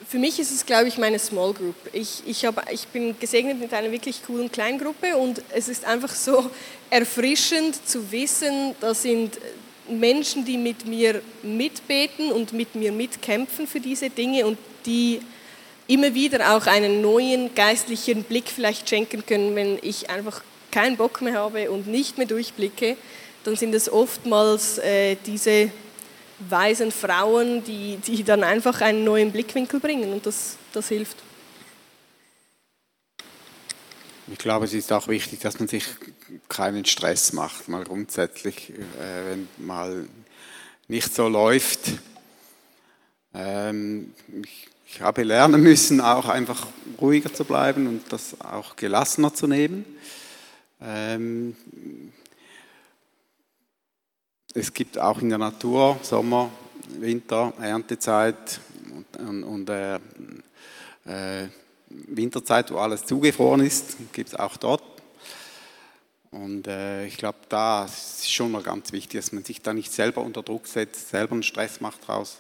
[0.09, 1.75] Für mich ist es, glaube ich, meine Small Group.
[1.93, 6.15] Ich, ich, hab, ich bin gesegnet mit einer wirklich coolen Kleingruppe und es ist einfach
[6.15, 6.51] so
[6.89, 9.39] erfrischend zu wissen, da sind
[9.99, 15.21] Menschen, die mit mir mitbeten und mit mir mitkämpfen für diese Dinge und die
[15.87, 21.21] immer wieder auch einen neuen geistlichen Blick vielleicht schenken können, wenn ich einfach keinen Bock
[21.21, 22.97] mehr habe und nicht mehr durchblicke,
[23.45, 25.71] dann sind es oftmals äh, diese
[26.49, 31.17] weisen Frauen, die, die dann einfach einen neuen Blickwinkel bringen und das, das hilft.
[34.33, 35.85] Ich glaube, es ist auch wichtig, dass man sich
[36.49, 40.07] keinen Stress macht, mal grundsätzlich, äh, wenn mal
[40.87, 41.81] nicht so läuft.
[43.35, 44.15] Ähm,
[44.87, 46.69] ich, habe lernen müssen, auch einfach
[47.01, 49.85] ruhiger zu bleiben und das auch gelassener zu nehmen.
[50.81, 51.57] Ähm,
[54.55, 56.51] es gibt auch in der Natur Sommer,
[57.01, 58.61] Winter, Erntezeit
[58.95, 59.97] und, und, und äh,
[61.07, 61.49] äh,
[61.91, 64.83] Winterzeit, wo alles zugefroren ist, gibt es auch dort.
[66.31, 69.93] Und äh, ich glaube, da ist schon mal ganz wichtig, dass man sich da nicht
[69.93, 72.39] selber unter Druck setzt, selber einen Stress macht draus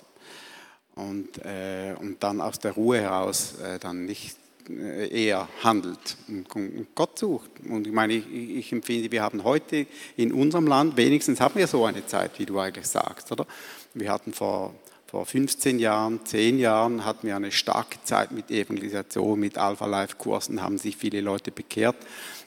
[0.94, 4.36] und, äh, und dann aus der Ruhe heraus äh, dann nicht
[4.68, 7.50] äh, eher handelt und Gott sucht.
[7.68, 9.86] Und ich meine, ich, ich, empfinde, wir haben heute
[10.16, 13.46] in unserem Land, wenigstens haben wir so eine Zeit, wie du eigentlich sagst, oder?
[13.94, 14.74] Wir hatten vor
[15.10, 20.78] vor 15 Jahren, 10 Jahren hatten wir eine starke Zeit mit Evangelisation, mit Alpha-Life-Kursen, haben
[20.78, 21.96] sich viele Leute bekehrt,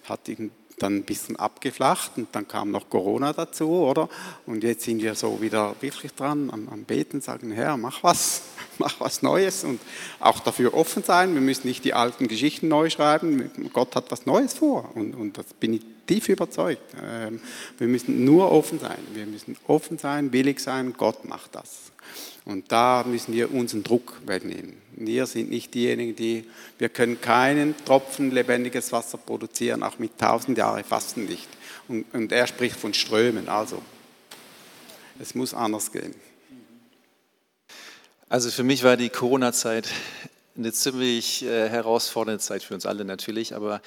[0.05, 0.29] hat
[0.79, 4.07] dann ein bisschen abgeflacht und dann kam noch Corona dazu, oder?
[4.45, 8.43] Und jetzt sind wir so wieder wirklich dran am, am Beten, sagen, Herr, mach was,
[8.77, 9.81] mach was Neues und
[10.21, 11.33] auch dafür offen sein.
[11.33, 13.51] Wir müssen nicht die alten Geschichten neu schreiben.
[13.73, 16.81] Gott hat was Neues vor und, und das bin ich tief überzeugt.
[17.01, 17.39] Ähm,
[17.77, 18.97] wir müssen nur offen sein.
[19.13, 20.93] Wir müssen offen sein, willig sein.
[20.97, 21.91] Gott macht das.
[22.45, 24.75] Und da müssen wir unseren Druck wegnehmen.
[24.95, 26.45] Wir sind nicht diejenigen, die,
[26.77, 31.47] wir können keinen Tropfen lebendiges Wasser produzieren, auch mit tausend Jahren Fasten nicht.
[31.87, 33.81] Und, und er spricht von Strömen, also
[35.19, 36.13] es muss anders gehen.
[38.27, 39.87] Also für mich war die Corona-Zeit
[40.57, 43.81] eine ziemlich äh, herausfordernde Zeit für uns alle natürlich, aber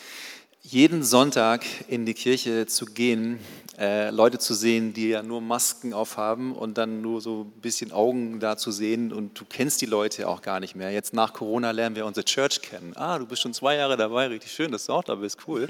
[0.69, 3.39] jeden Sonntag in die Kirche zu gehen,
[3.79, 7.93] äh, Leute zu sehen, die ja nur Masken aufhaben und dann nur so ein bisschen
[7.93, 10.91] Augen da zu sehen und du kennst die Leute auch gar nicht mehr.
[10.91, 12.95] Jetzt nach Corona lernen wir unsere Church kennen.
[12.97, 15.69] Ah, du bist schon zwei Jahre dabei, richtig schön, dass du auch da bist, cool.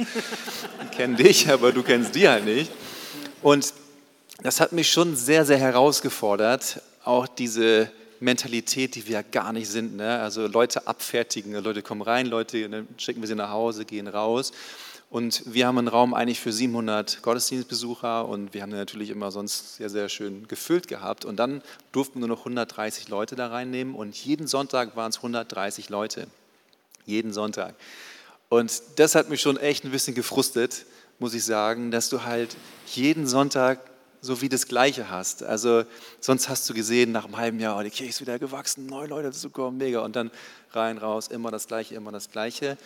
[0.91, 2.71] Ich kenne dich, aber du kennst die halt nicht.
[3.43, 3.75] Und
[4.43, 7.91] das hat mich schon sehr, sehr herausgefordert, auch diese
[8.21, 9.97] Mentalität, die wir ja gar nicht sind.
[9.97, 10.19] Ne?
[10.21, 14.53] Also Leute abfertigen, Leute kommen rein, Leute, dann schicken wir sie nach Hause, gehen raus.
[15.09, 19.31] Und wir haben einen Raum eigentlich für 700 Gottesdienstbesucher und wir haben den natürlich immer
[19.31, 21.25] sonst sehr, sehr schön gefüllt gehabt.
[21.25, 21.63] Und dann
[21.93, 26.27] durften nur noch 130 Leute da reinnehmen und jeden Sonntag waren es 130 Leute.
[27.05, 27.75] Jeden Sonntag.
[28.49, 30.87] Und das hat mich schon echt ein bisschen gefrustet,
[31.19, 32.57] muss ich sagen, dass du halt
[32.87, 33.79] jeden Sonntag
[34.21, 35.43] so wie das Gleiche hast.
[35.43, 35.85] Also
[36.21, 39.09] sonst hast du gesehen, nach einem halben Jahr, oh, die Kirche ist wieder gewachsen, neue
[39.09, 40.01] Leute dazukommen, mega.
[40.01, 40.31] Und dann
[40.73, 42.77] rein, raus, immer das Gleiche, immer das Gleiche.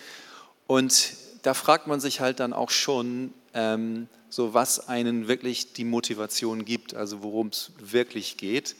[0.66, 5.84] Und da fragt man sich halt dann auch schon, ähm, so was einen wirklich die
[5.84, 8.76] Motivation gibt, also worum es wirklich geht.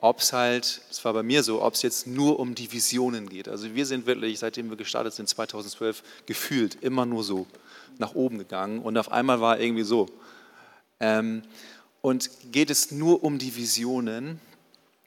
[0.00, 3.28] Ob es halt, das war bei mir so, ob es jetzt nur um die Visionen
[3.28, 3.48] geht.
[3.48, 7.46] Also wir sind wirklich, seitdem wir gestartet sind, 2012, gefühlt immer nur so
[7.98, 10.06] nach oben gegangen und auf einmal war irgendwie so.
[11.00, 11.42] Ähm,
[12.00, 14.40] und geht es nur um die Visionen,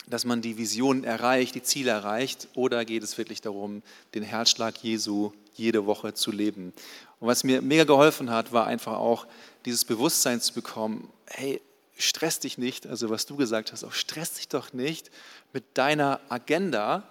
[0.07, 3.81] dass man die Visionen erreicht, die Ziele erreicht, oder geht es wirklich darum,
[4.13, 6.73] den Herzschlag Jesu jede Woche zu leben?
[7.19, 9.25] Und was mir mega geholfen hat, war einfach auch
[9.65, 11.61] dieses Bewusstsein zu bekommen, hey,
[11.97, 15.11] stress dich nicht, also was du gesagt hast, auch stress dich doch nicht
[15.53, 17.03] mit deiner Agenda.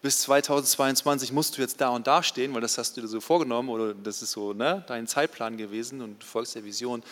[0.00, 3.20] Bis 2022 musst du jetzt da und da stehen, weil das hast du dir so
[3.20, 7.02] vorgenommen oder das ist so ne, dein Zeitplan gewesen und du folgst der Vision,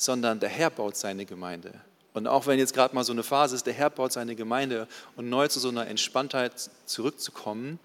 [0.00, 1.78] sondern der Herr baut seine Gemeinde.
[2.14, 4.88] Und auch wenn jetzt gerade mal so eine Phase ist, der Herr baut seine Gemeinde
[5.14, 7.78] und neu zu so einer Entspanntheit zurückzukommen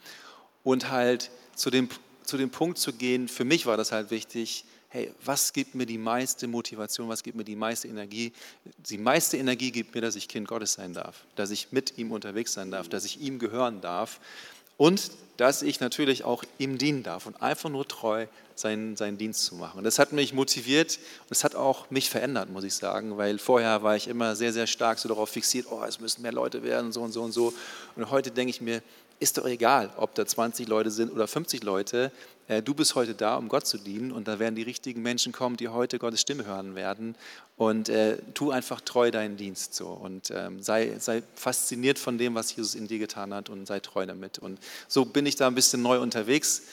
[0.63, 1.89] und halt zu dem,
[2.23, 5.85] zu dem Punkt zu gehen, für mich war das halt wichtig, hey, was gibt mir
[5.85, 8.31] die meiste Motivation, was gibt mir die meiste Energie?
[8.77, 12.13] Die meiste Energie gibt mir, dass ich Kind Gottes sein darf, dass ich mit ihm
[12.13, 14.21] unterwegs sein darf, dass ich ihm gehören darf.
[14.77, 19.45] Und dass ich natürlich auch ihm dienen darf und einfach nur treu seinen, seinen Dienst
[19.45, 19.77] zu machen.
[19.77, 23.37] Und das hat mich motiviert und es hat auch mich verändert, muss ich sagen, weil
[23.37, 26.63] vorher war ich immer sehr, sehr stark so darauf fixiert, oh, es müssen mehr Leute
[26.63, 27.53] werden, so und so und so.
[27.95, 28.81] Und heute denke ich mir,
[29.19, 32.11] ist doch egal, ob da 20 Leute sind oder 50 Leute.
[32.47, 35.31] Äh, du bist heute da, um Gott zu dienen und da werden die richtigen Menschen
[35.31, 37.15] kommen, die heute Gottes Stimme hören werden.
[37.55, 42.35] Und äh, tu einfach treu deinen Dienst so und ähm, sei, sei fasziniert von dem,
[42.35, 44.39] was Jesus in dir getan hat und sei treu damit.
[44.39, 46.63] Und so bin ich da ein bisschen neu unterwegs,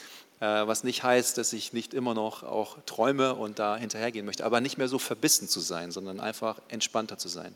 [0.42, 4.60] was nicht heißt, dass ich nicht immer noch auch träume und da hinterhergehen möchte, aber
[4.60, 7.54] nicht mehr so verbissen zu sein, sondern einfach entspannter zu sein.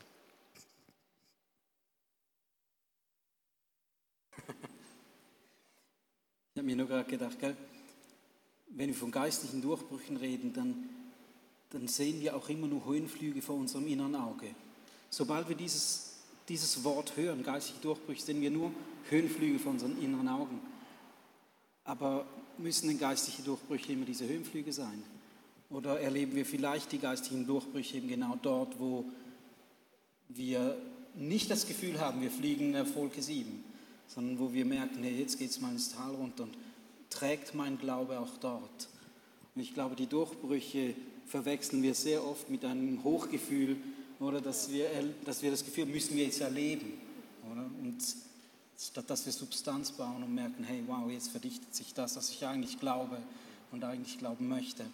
[6.54, 7.56] Ich habe mir nur gerade gedacht, gell,
[8.68, 10.88] wenn wir von geistlichen Durchbrüchen reden, dann,
[11.70, 14.54] dann sehen wir auch immer nur Höhenflüge vor unserem inneren Auge.
[15.10, 16.18] Sobald wir dieses,
[16.48, 18.70] dieses Wort hören, geistliche Durchbrüche, sehen wir nur
[19.10, 20.75] Höhenflüge vor unseren inneren Augen.
[21.86, 22.26] Aber
[22.58, 25.02] müssen denn geistliche Durchbrüche immer diese Höhenflüge sein?
[25.70, 29.04] Oder erleben wir vielleicht die geistigen Durchbrüche eben genau dort, wo
[30.28, 30.76] wir
[31.14, 33.64] nicht das Gefühl haben, wir fliegen Wolke 7,
[34.06, 36.56] sondern wo wir merken, hey, jetzt geht es mal ins Tal runter und
[37.10, 38.88] trägt mein Glaube auch dort.
[39.54, 40.94] Und ich glaube, die Durchbrüche
[41.26, 43.76] verwechseln wir sehr oft mit einem Hochgefühl
[44.20, 44.86] oder dass wir,
[45.24, 46.92] dass wir das Gefühl müssen wir jetzt erleben.
[47.50, 47.68] Oder?
[47.82, 47.98] Und
[48.78, 52.46] statt dass wir Substanz bauen und merken, hey, wow, jetzt verdichtet sich das, was ich
[52.46, 53.18] eigentlich glaube
[53.72, 54.84] und eigentlich glauben möchte.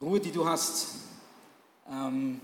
[0.00, 0.88] Rudi, du hast
[1.88, 2.40] ähm,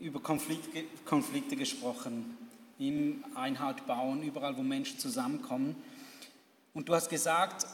[0.00, 2.36] über Konflikte, Konflikte gesprochen
[2.78, 5.76] im Einhalt bauen, überall, wo Menschen zusammenkommen.
[6.74, 7.66] Und du hast gesagt,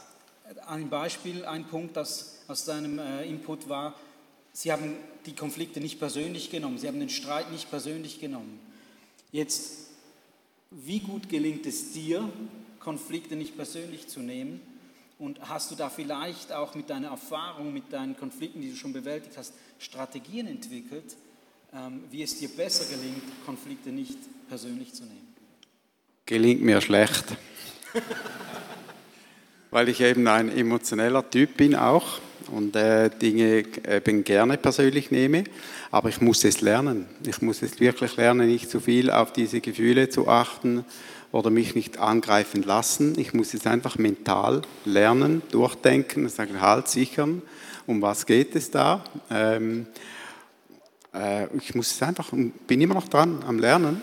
[0.67, 3.95] ein Beispiel, ein Punkt das aus deinem äh, Input war,
[4.53, 8.57] Sie haben die Konflikte nicht persönlich genommen, Sie haben den Streit nicht persönlich genommen.
[9.33, 9.84] Jetzt,
[10.83, 12.27] wie gut gelingt es dir,
[12.79, 14.61] Konflikte nicht persönlich zu nehmen?
[15.17, 18.91] Und hast du da vielleicht auch mit deiner Erfahrung, mit deinen Konflikten, die du schon
[18.91, 21.15] bewältigt hast, Strategien entwickelt,
[21.73, 24.17] ähm, wie es dir besser gelingt, Konflikte nicht
[24.49, 25.33] persönlich zu nehmen?
[26.25, 27.25] Gelingt mir schlecht.
[29.71, 32.19] Weil ich eben ein emotioneller Typ bin auch
[32.51, 35.45] und äh, Dinge eben gerne persönlich nehme.
[35.91, 37.05] Aber ich muss es lernen.
[37.25, 40.85] Ich muss es wirklich lernen, nicht zu viel auf diese Gefühle zu achten
[41.31, 43.19] oder mich nicht angreifen lassen.
[43.19, 47.41] Ich muss es einfach mental lernen, durchdenken, sagen, halt, sichern,
[47.85, 49.03] um was geht es da.
[49.29, 49.87] Ähm,
[51.13, 52.31] äh, ich muss es einfach,
[52.67, 54.01] bin immer noch dran am Lernen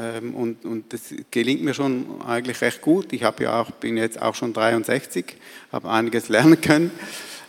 [0.00, 3.12] ähm, und, und das gelingt mir schon eigentlich recht gut.
[3.12, 5.36] Ich ja auch, bin jetzt auch schon 63,
[5.72, 6.90] habe einiges lernen können.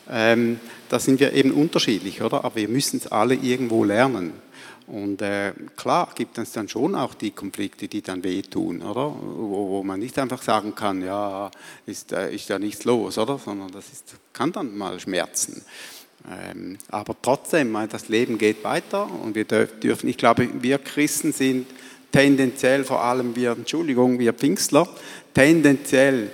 [0.09, 2.43] Ähm, da sind wir eben unterschiedlich, oder?
[2.43, 4.33] Aber wir müssen es alle irgendwo lernen.
[4.85, 9.15] Und äh, klar gibt es dann schon auch die Konflikte, die dann wehtun, oder?
[9.15, 11.49] Wo, wo man nicht einfach sagen kann, ja,
[11.85, 13.39] ist, äh, ist ja nichts los, oder?
[13.39, 15.63] Sondern das ist, kann dann mal schmerzen.
[16.29, 21.67] Ähm, aber trotzdem, das Leben geht weiter und wir dürfen, ich glaube, wir Christen sind
[22.11, 24.87] tendenziell, vor allem wir, Entschuldigung, wir Pfingstler,
[25.33, 26.31] tendenziell,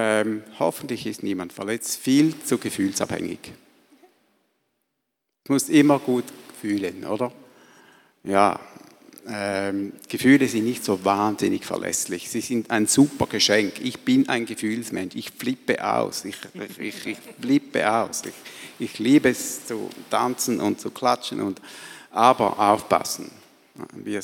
[0.00, 3.40] ähm, hoffentlich ist niemand verletzt, viel zu gefühlsabhängig.
[5.42, 6.24] Ich muss immer gut
[6.60, 7.32] fühlen, oder?
[8.22, 8.60] Ja,
[9.26, 12.30] ähm, Gefühle sind nicht so wahnsinnig verlässlich.
[12.30, 13.80] Sie sind ein super Geschenk.
[13.82, 15.16] Ich bin ein Gefühlsmensch.
[15.16, 16.24] Ich flippe aus.
[16.24, 16.36] Ich,
[16.78, 18.22] ich, ich flippe aus.
[18.24, 18.34] Ich,
[18.78, 21.40] ich liebe es zu tanzen und zu klatschen.
[21.40, 21.60] Und,
[22.12, 23.32] aber aufpassen.
[23.92, 24.22] Wir,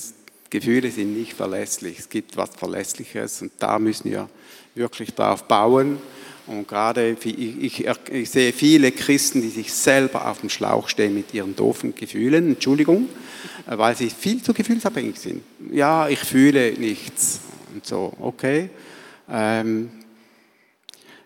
[0.50, 1.98] Gefühle sind nicht verlässlich.
[1.98, 4.28] Es gibt was Verlässliches und da müssen wir
[4.74, 5.98] wirklich drauf bauen.
[6.46, 11.14] Und gerade ich, ich, ich, sehe viele Christen, die sich selber auf dem Schlauch stehen
[11.14, 13.08] mit ihren doofen Gefühlen, Entschuldigung,
[13.64, 15.42] weil sie viel zu gefühlsabhängig sind.
[15.72, 17.40] Ja, ich fühle nichts
[17.72, 18.68] und so, okay.
[19.26, 19.90] Ähm,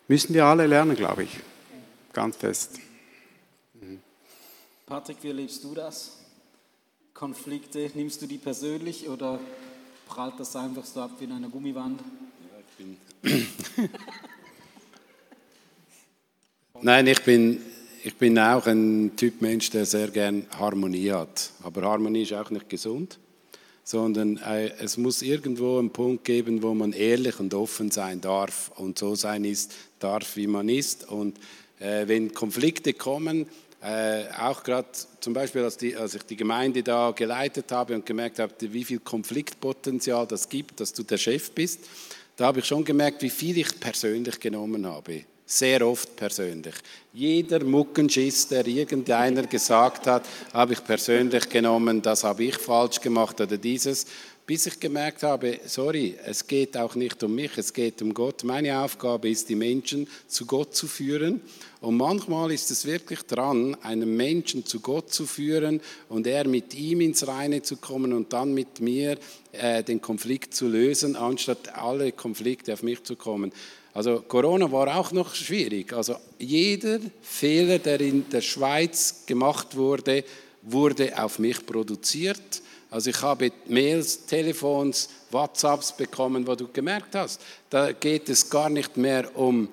[0.07, 1.30] müssen wir alle lernen, glaube ich,
[2.12, 2.78] ganz fest.
[4.86, 6.18] Patrick, wie erlebst du das?
[7.12, 9.40] Konflikte, nimmst du die persönlich oder
[10.07, 12.01] prallt das einfach so ab wie in einer Gummiwand?
[12.01, 12.96] Ja, ich bin
[16.80, 17.60] Nein, ich bin,
[18.04, 21.50] ich bin auch ein Typ Mensch, der sehr gern Harmonie hat.
[21.62, 23.18] Aber Harmonie ist auch nicht gesund,
[23.84, 28.70] sondern äh, es muss irgendwo einen Punkt geben, wo man ehrlich und offen sein darf
[28.76, 31.08] und so sein ist, darf, wie man ist.
[31.08, 31.38] Und
[31.80, 33.46] äh, wenn Konflikte kommen,
[33.80, 34.88] äh, auch gerade
[35.20, 38.84] zum Beispiel, als, die, als, ich die Gemeinde da geleitet habe und gemerkt habe, wie
[38.84, 41.80] viel Konfliktpotenzial das gibt, dass du der Chef bist,
[42.39, 46.74] da habe ich schon gemerkt, wie viel ich persönlich genommen habe sehr oft persönlich.
[47.14, 53.41] Jeder Muckenschiss, der irgendeiner gesagt hat, habe ich persönlich genommen, das habe ich falsch gemacht
[53.41, 54.07] oder dieses.
[54.49, 58.44] Bis ich gemerkt habe, sorry, es geht auch nicht um mich, es geht um Gott.
[58.44, 61.42] Meine Aufgabe ist, die Menschen zu Gott zu führen.
[61.82, 66.74] Und manchmal ist es wirklich dran, einen Menschen zu Gott zu führen und er mit
[66.74, 69.18] ihm ins Reine zu kommen und dann mit mir
[69.53, 73.53] äh, den Konflikt zu lösen, anstatt alle Konflikte auf mich zu kommen.
[73.92, 75.92] Also Corona war auch noch schwierig.
[75.92, 80.24] Also jeder Fehler, der in der Schweiz gemacht wurde,
[80.62, 87.41] wurde auf mich produziert also ich habe Mails, Telefons, WhatsApps bekommen, wo du gemerkt hast,
[87.68, 89.68] da geht es gar nicht mehr um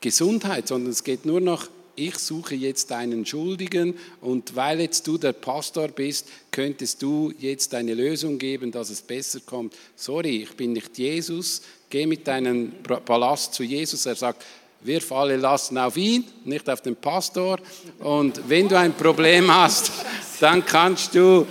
[0.00, 5.16] Gesundheit, sondern es geht nur noch, ich suche jetzt einen Schuldigen und weil jetzt du
[5.16, 9.74] der Pastor bist, könntest du jetzt eine Lösung geben, dass es besser kommt.
[9.94, 14.04] Sorry, ich bin nicht Jesus, geh mit deinem Palast zu Jesus.
[14.04, 14.44] Er sagt,
[14.82, 17.58] wirf alle Lasten auf ihn, nicht auf den Pastor.
[17.98, 19.90] Und wenn du ein Problem hast,
[20.40, 21.46] dann kannst du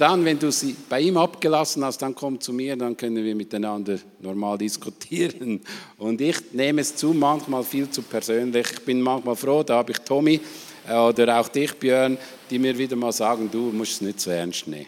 [0.00, 3.34] dann, wenn du sie bei ihm abgelassen hast, dann komm zu mir, dann können wir
[3.34, 5.60] miteinander normal diskutieren.
[5.98, 8.66] Und ich nehme es zu, manchmal viel zu persönlich.
[8.72, 10.40] Ich bin manchmal froh, da habe ich Tommy
[10.88, 12.16] äh, oder auch dich, Björn,
[12.48, 14.86] die mir wieder mal sagen, du musst es nicht so ernst nehmen.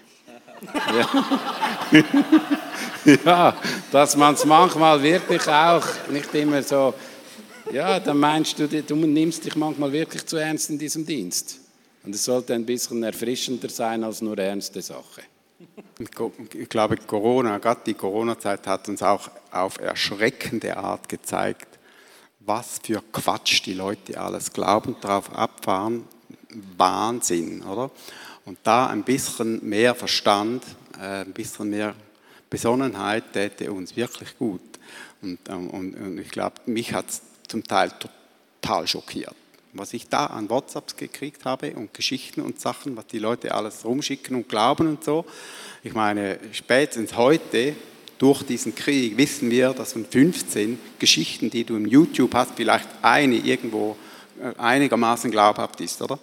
[0.96, 2.02] Ja,
[3.24, 3.56] ja
[3.90, 6.94] dass man es manchmal wirklich auch nicht immer so,
[7.70, 11.61] ja, dann meinst du, du nimmst dich manchmal wirklich zu ernst in diesem Dienst.
[12.04, 15.22] Und es sollte ein bisschen erfrischender sein als nur ernste Sache.
[16.54, 21.68] Ich glaube, Corona, gerade die Corona-Zeit hat uns auch auf erschreckende Art gezeigt,
[22.40, 26.04] was für Quatsch die Leute alles glauben, darauf abfahren.
[26.76, 27.90] Wahnsinn, oder?
[28.44, 30.64] Und da ein bisschen mehr Verstand,
[30.98, 31.94] äh, ein bisschen mehr
[32.50, 34.60] Besonnenheit täte uns wirklich gut.
[35.22, 37.92] Und, ähm, und, und ich glaube, mich hat es zum Teil
[38.60, 39.36] total schockiert
[39.72, 43.84] was ich da an WhatsApps gekriegt habe und Geschichten und Sachen, was die Leute alles
[43.84, 45.24] rumschicken und glauben und so.
[45.82, 47.74] Ich meine, spätestens heute,
[48.18, 52.88] durch diesen Krieg, wissen wir, dass von 15 Geschichten, die du im YouTube hast, vielleicht
[53.02, 53.96] eine irgendwo
[54.40, 56.20] äh, einigermaßen glaubhaft ist, oder?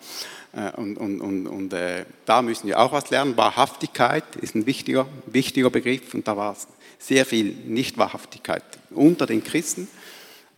[0.53, 3.35] Äh, und, und, und, und äh, da müssen wir auch was lernen.
[3.35, 6.55] Wahrhaftigkeit ist ein wichtiger, wichtiger Begriff und da war
[6.99, 9.87] sehr viel Nichtwahrhaftigkeit unter den Christen.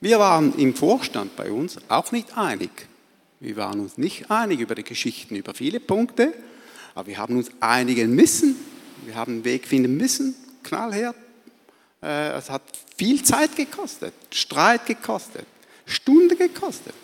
[0.04, 2.72] Wir waren im Vorstand bei uns auch nicht einig.
[3.40, 6.34] Wir waren uns nicht einig über die Geschichten, über viele Punkte,
[6.96, 8.56] aber wir haben uns einigen müssen.
[9.06, 10.34] Wir haben einen Weg finden müssen,
[10.64, 11.16] knallhart.
[12.02, 12.64] Äh, es hat
[12.98, 15.46] viel Zeit gekostet, Streit gekostet,
[15.86, 16.96] Stunde gekostet.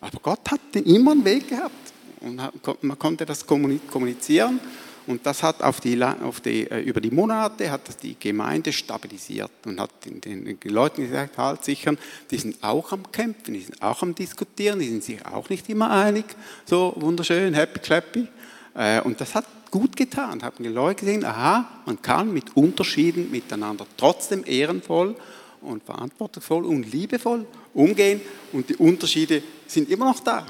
[0.00, 2.40] Aber Gott hat immer einen Weg gehabt und
[2.82, 4.60] man konnte das kommunizieren
[5.08, 8.74] und das hat auf die, auf die, äh, über die Monate hat das die Gemeinde
[8.74, 11.96] stabilisiert und hat den, den Leuten gesagt, halt sichern,
[12.30, 15.66] die sind auch am Kämpfen, die sind auch am Diskutieren, die sind sich auch nicht
[15.70, 16.26] immer einig,
[16.66, 18.28] so wunderschön, happy clappy.
[18.74, 23.30] Äh, und das hat gut getan, haben die Leute gesehen, aha, man kann mit Unterschieden
[23.30, 25.16] miteinander trotzdem ehrenvoll
[25.62, 28.20] und verantwortungsvoll und liebevoll umgehen
[28.52, 30.44] und die Unterschiede sind immer noch da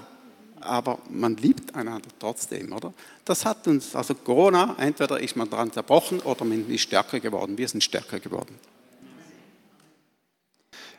[0.61, 2.93] aber man liebt einander trotzdem, oder?
[3.25, 7.59] Das hat uns, also Corona, entweder ist man daran zerbrochen oder man ist stärker geworden.
[7.59, 8.55] Wir sind stärker geworden.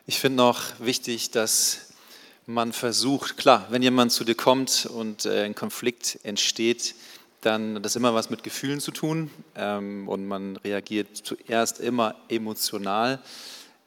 [0.06, 1.92] Ich finde noch wichtig, dass
[2.46, 6.94] man versucht, klar, wenn jemand zu dir kommt und äh, ein Konflikt entsteht,
[7.42, 12.16] dann hat das immer was mit Gefühlen zu tun ähm, und man reagiert zuerst immer
[12.28, 13.20] emotional.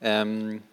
[0.02, 0.64] Ähm,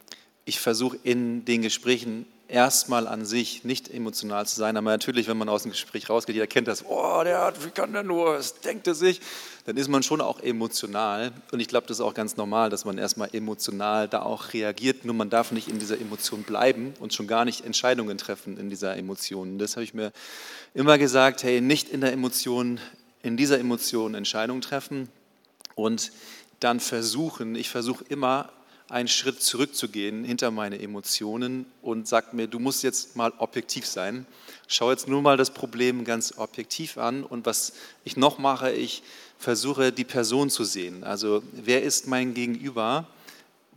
[0.44, 5.38] ich versuche in den Gesprächen erstmal an sich nicht emotional zu sein, aber natürlich, wenn
[5.38, 8.34] man aus dem Gespräch rausgeht, jeder kennt das, oh, der hat, wie kann der nur,
[8.34, 9.20] was denkt er sich,
[9.66, 11.32] dann ist man schon auch emotional.
[11.52, 15.04] Und ich glaube, das ist auch ganz normal, dass man erstmal emotional da auch reagiert,
[15.04, 18.68] nur man darf nicht in dieser Emotion bleiben und schon gar nicht Entscheidungen treffen in
[18.68, 19.58] dieser Emotion.
[19.58, 20.12] Das habe ich mir
[20.74, 22.80] immer gesagt, hey, nicht in der Emotion,
[23.22, 25.08] in dieser Emotion Entscheidungen treffen
[25.74, 26.12] und
[26.58, 28.50] dann versuchen, ich versuche immer
[28.90, 34.26] einen Schritt zurückzugehen hinter meine Emotionen und sagt mir, du musst jetzt mal objektiv sein.
[34.66, 37.72] Schau jetzt nur mal das Problem ganz objektiv an und was
[38.04, 39.02] ich noch mache, ich
[39.38, 41.04] versuche die Person zu sehen.
[41.04, 43.06] Also wer ist mein Gegenüber?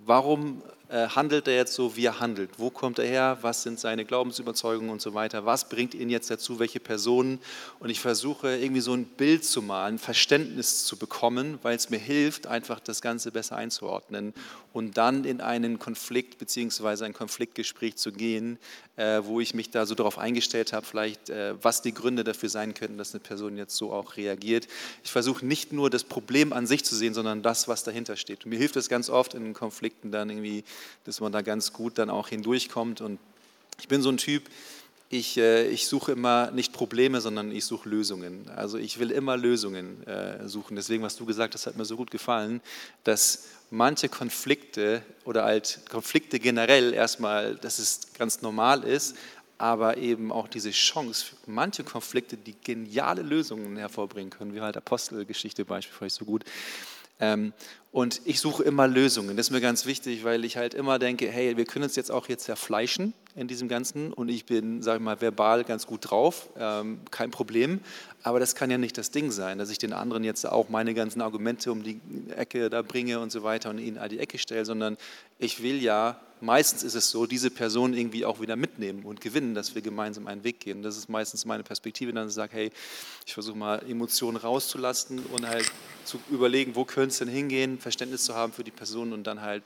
[0.05, 0.61] Warum
[0.93, 2.51] handelt er jetzt so, wie er handelt?
[2.59, 3.39] Wo kommt er her?
[3.41, 5.43] Was sind seine Glaubensüberzeugungen und so weiter?
[5.45, 6.59] Was bringt ihn jetzt dazu?
[6.59, 7.39] Welche Personen?
[7.79, 11.97] Und ich versuche irgendwie so ein Bild zu malen, Verständnis zu bekommen, weil es mir
[11.97, 14.35] hilft, einfach das Ganze besser einzuordnen
[14.71, 17.05] und dann in einen Konflikt bzw.
[17.05, 18.59] ein Konfliktgespräch zu gehen,
[18.92, 22.49] äh, wo ich mich da so darauf eingestellt habe, vielleicht äh, was die Gründe dafür
[22.49, 24.67] sein könnten, dass eine Person jetzt so auch reagiert.
[25.03, 28.45] Ich versuche nicht nur das Problem an sich zu sehen, sondern das, was dahinter steht.
[28.45, 30.63] Und mir hilft es ganz oft in Konflikten dann irgendwie,
[31.05, 33.01] dass man da ganz gut dann auch hindurchkommt.
[33.01, 33.19] Und
[33.79, 34.43] ich bin so ein Typ,
[35.09, 38.49] ich, äh, ich suche immer nicht Probleme, sondern ich suche Lösungen.
[38.55, 40.75] Also ich will immer Lösungen äh, suchen.
[40.75, 42.61] Deswegen, was du gesagt hast, hat mir so gut gefallen,
[43.03, 49.17] dass manche Konflikte oder halt Konflikte generell erstmal, dass es ganz normal ist,
[49.57, 55.65] aber eben auch diese Chance, manche Konflikte, die geniale Lösungen hervorbringen können, wie halt Apostelgeschichte
[55.65, 56.43] beispielsweise so gut.
[57.19, 57.53] Ähm,
[57.93, 59.37] und ich suche immer Lösungen.
[59.37, 62.11] Das ist mir ganz wichtig, weil ich halt immer denke, hey, wir können uns jetzt
[62.11, 66.09] auch jetzt zerfleischen in diesem Ganzen und ich bin, sage ich mal, verbal ganz gut
[66.09, 67.81] drauf, ähm, kein Problem.
[68.23, 70.95] Aber das kann ja nicht das Ding sein, dass ich den anderen jetzt auch meine
[70.95, 71.99] ganzen Argumente um die
[72.35, 74.97] Ecke da bringe und so weiter und ihnen an die Ecke stelle, sondern
[75.37, 79.55] ich will ja, meistens ist es so, diese Person irgendwie auch wieder mitnehmen und gewinnen,
[79.55, 80.83] dass wir gemeinsam einen Weg gehen.
[80.83, 82.71] Das ist meistens meine Perspektive, dann sage, hey,
[83.25, 85.71] ich versuche mal Emotionen rauszulassen und halt
[86.03, 89.41] zu überlegen, wo könnte es denn hingehen, Verständnis zu haben für die Person und dann
[89.41, 89.63] halt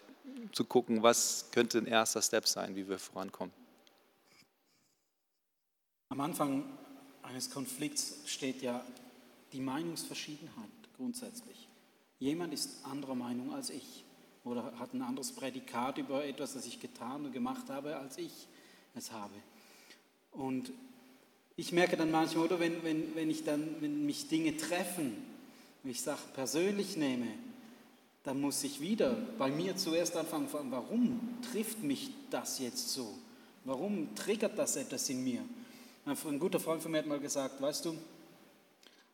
[0.51, 3.53] zu gucken, was könnte ein erster Step sein, wie wir vorankommen.
[6.09, 6.63] Am Anfang
[7.23, 8.85] eines Konflikts steht ja
[9.51, 11.67] die Meinungsverschiedenheit grundsätzlich.
[12.19, 14.05] Jemand ist anderer Meinung als ich
[14.47, 18.47] oder hat ein anderes Prädikat über etwas, das ich getan und gemacht habe, als ich
[18.95, 19.33] es habe.
[20.31, 20.71] Und
[21.55, 25.15] ich merke dann manchmal, oder wenn, wenn, wenn, ich dann, wenn mich Dinge treffen,
[25.83, 27.27] wenn ich Sachen persönlich nehme,
[28.23, 31.19] dann muss ich wieder bei mir zuerst anfangen, warum
[31.51, 33.17] trifft mich das jetzt so?
[33.63, 35.41] Warum triggert das etwas in mir?
[36.05, 37.97] Ein guter Freund von mir hat mal gesagt, weißt du,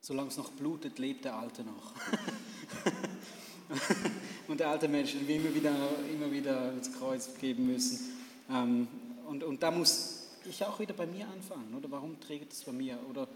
[0.02, 1.94] solange es noch blutet, lebt der Alte noch.
[4.48, 5.76] und der alte Mensch, den wir immer wieder,
[6.12, 8.00] immer wieder ins Kreuz geben müssen.
[8.50, 8.88] Ähm,
[9.28, 11.90] und, und da muss ich auch wieder bei mir anfangen, oder?
[11.92, 12.98] Warum trägt es bei mir?
[13.10, 13.28] Oder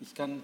[0.00, 0.42] ich kann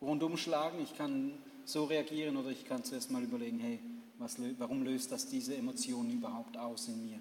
[0.00, 1.32] rundum schlagen, ich kann
[1.64, 3.78] so reagieren, oder ich kann zuerst mal überlegen, hey,
[4.18, 7.18] was, warum löst das diese Emotionen überhaupt aus in mir?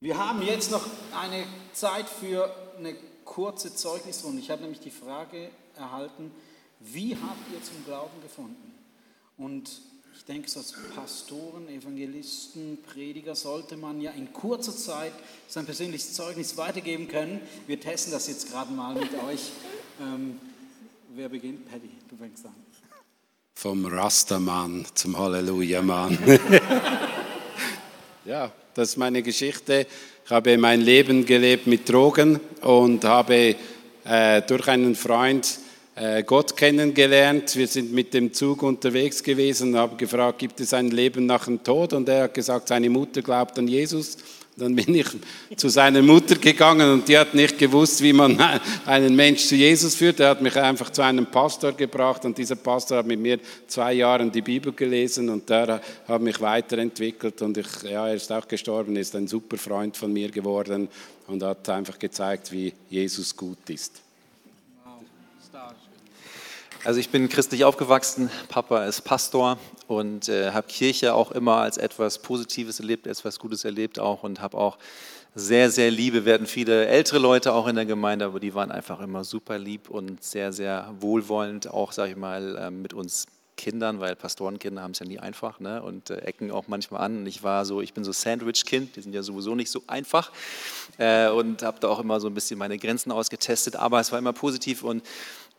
[0.00, 2.94] Wir haben jetzt noch eine Zeit für eine
[3.24, 4.40] kurze Zeugnisrunde.
[4.40, 6.30] Ich habe nämlich die Frage erhalten,
[6.80, 8.72] wie habt ihr zum Glauben gefunden?
[9.36, 9.70] Und
[10.16, 15.12] ich denke, als Pastoren, Evangelisten, Prediger sollte man ja in kurzer Zeit
[15.46, 17.40] sein persönliches Zeugnis weitergeben können.
[17.66, 19.50] Wir testen das jetzt gerade mal mit euch.
[20.00, 20.38] Ähm,
[21.14, 21.70] wer beginnt?
[21.70, 22.54] Paddy, du fängst an.
[23.54, 26.18] Vom Rastermann zum Halleluja-Mann.
[28.24, 29.86] ja, das ist meine Geschichte.
[30.24, 33.56] Ich habe mein Leben gelebt mit Drogen und habe
[34.04, 35.58] äh, durch einen Freund
[36.26, 37.56] Gott kennengelernt.
[37.56, 41.46] Wir sind mit dem Zug unterwegs gewesen und haben gefragt, gibt es ein Leben nach
[41.46, 41.92] dem Tod?
[41.92, 44.16] Und er hat gesagt, seine Mutter glaubt an Jesus.
[44.56, 45.06] Dann bin ich
[45.56, 48.38] zu seiner Mutter gegangen und die hat nicht gewusst, wie man
[48.86, 50.18] einen Mensch zu Jesus führt.
[50.18, 53.38] Er hat mich einfach zu einem Pastor gebracht und dieser Pastor hat mit mir
[53.68, 58.32] zwei Jahre die Bibel gelesen und der hat mich weiterentwickelt und ich, ja, er ist
[58.32, 60.88] auch gestorben, ist ein super Freund von mir geworden
[61.28, 64.07] und hat einfach gezeigt, wie Jesus gut ist.
[66.84, 69.58] Also ich bin christlich aufgewachsen, Papa ist Pastor
[69.88, 74.40] und äh, habe Kirche auch immer als etwas Positives erlebt, etwas Gutes erlebt auch und
[74.40, 74.78] habe auch
[75.34, 76.32] sehr, sehr Liebe.
[76.32, 79.90] Hatten viele ältere Leute auch in der Gemeinde, aber die waren einfach immer super lieb
[79.90, 83.26] und sehr, sehr wohlwollend, auch, sage ich mal, äh, mit uns
[83.56, 85.82] Kindern, weil Pastorenkinder haben es ja nie einfach ne?
[85.82, 87.18] und äh, ecken auch manchmal an.
[87.18, 90.30] Und ich war so, ich bin so Sandwich-Kind, die sind ja sowieso nicht so einfach
[90.96, 94.18] äh, und habe da auch immer so ein bisschen meine Grenzen ausgetestet, aber es war
[94.18, 95.02] immer positiv und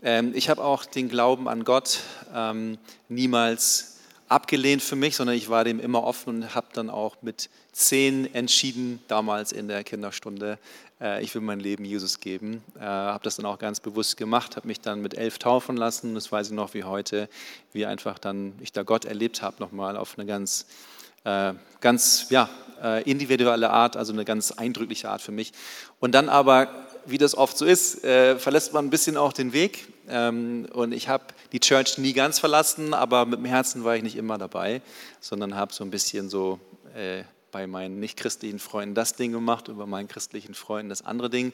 [0.02, 2.00] ich habe auch den Glauben an Gott
[2.34, 2.78] ähm,
[3.10, 3.98] niemals
[4.30, 8.34] abgelehnt für mich, sondern ich war dem immer offen und habe dann auch mit zehn
[8.34, 10.60] entschieden, damals in der Kinderstunde,
[11.02, 12.64] äh, ich will mein Leben Jesus geben.
[12.78, 16.14] Äh, habe das dann auch ganz bewusst gemacht, habe mich dann mit elf taufen lassen.
[16.14, 17.28] Das weiß ich noch wie heute,
[17.74, 20.68] wie einfach dann ich da Gott erlebt habe, nochmal auf eine ganz,
[21.24, 22.50] äh, ganz ja,
[22.84, 25.54] äh, individuelle Art, also eine ganz eindrückliche Art für mich.
[26.00, 26.68] Und dann aber
[27.06, 29.88] wie das oft so ist, äh, verlässt man ein bisschen auch den Weg.
[30.08, 34.04] Ähm, und ich habe die Church nie ganz verlassen, aber mit dem Herzen war ich
[34.04, 34.82] nicht immer dabei,
[35.20, 36.60] sondern habe so ein bisschen so
[36.96, 41.30] äh, bei meinen nicht-christlichen Freunden das Ding gemacht und bei meinen christlichen Freunden das andere
[41.30, 41.54] Ding.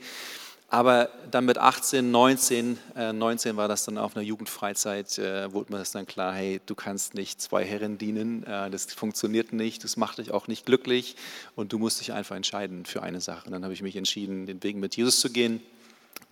[0.67, 5.71] Aber dann mit 18, 19, äh, 19 war das dann auf einer Jugendfreizeit, äh, wurde
[5.71, 9.83] mir das dann klar, hey, du kannst nicht zwei Herren dienen, äh, das funktioniert nicht,
[9.83, 11.15] das macht dich auch nicht glücklich
[11.55, 13.45] und du musst dich einfach entscheiden für eine Sache.
[13.45, 15.61] Und dann habe ich mich entschieden, den Weg mit Jesus zu gehen,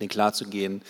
[0.00, 0.82] den klar zu gehen.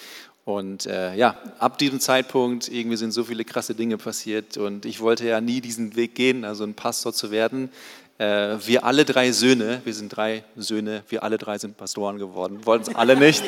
[0.46, 5.00] Und äh, ja, ab diesem Zeitpunkt irgendwie sind so viele krasse Dinge passiert und ich
[5.00, 7.70] wollte ja nie diesen Weg gehen, also ein Pastor zu werden.
[8.18, 12.64] Äh, wir alle drei Söhne, wir sind drei Söhne, wir alle drei sind Pastoren geworden.
[12.64, 13.42] Wollten es alle nicht,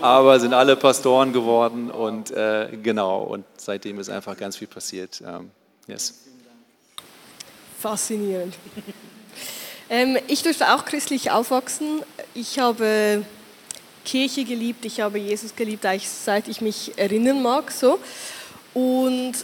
[0.00, 5.22] aber sind alle Pastoren geworden und äh, genau, und seitdem ist einfach ganz viel passiert.
[5.26, 5.50] Ähm,
[5.86, 6.26] yes.
[7.78, 8.54] Faszinierend.
[9.88, 12.02] Ähm, ich durfte auch christlich aufwachsen.
[12.34, 13.24] ich habe
[14.04, 17.70] Kirche geliebt, ich habe Jesus geliebt, seit ich mich erinnern mag.
[17.70, 17.98] So.
[18.74, 19.34] Und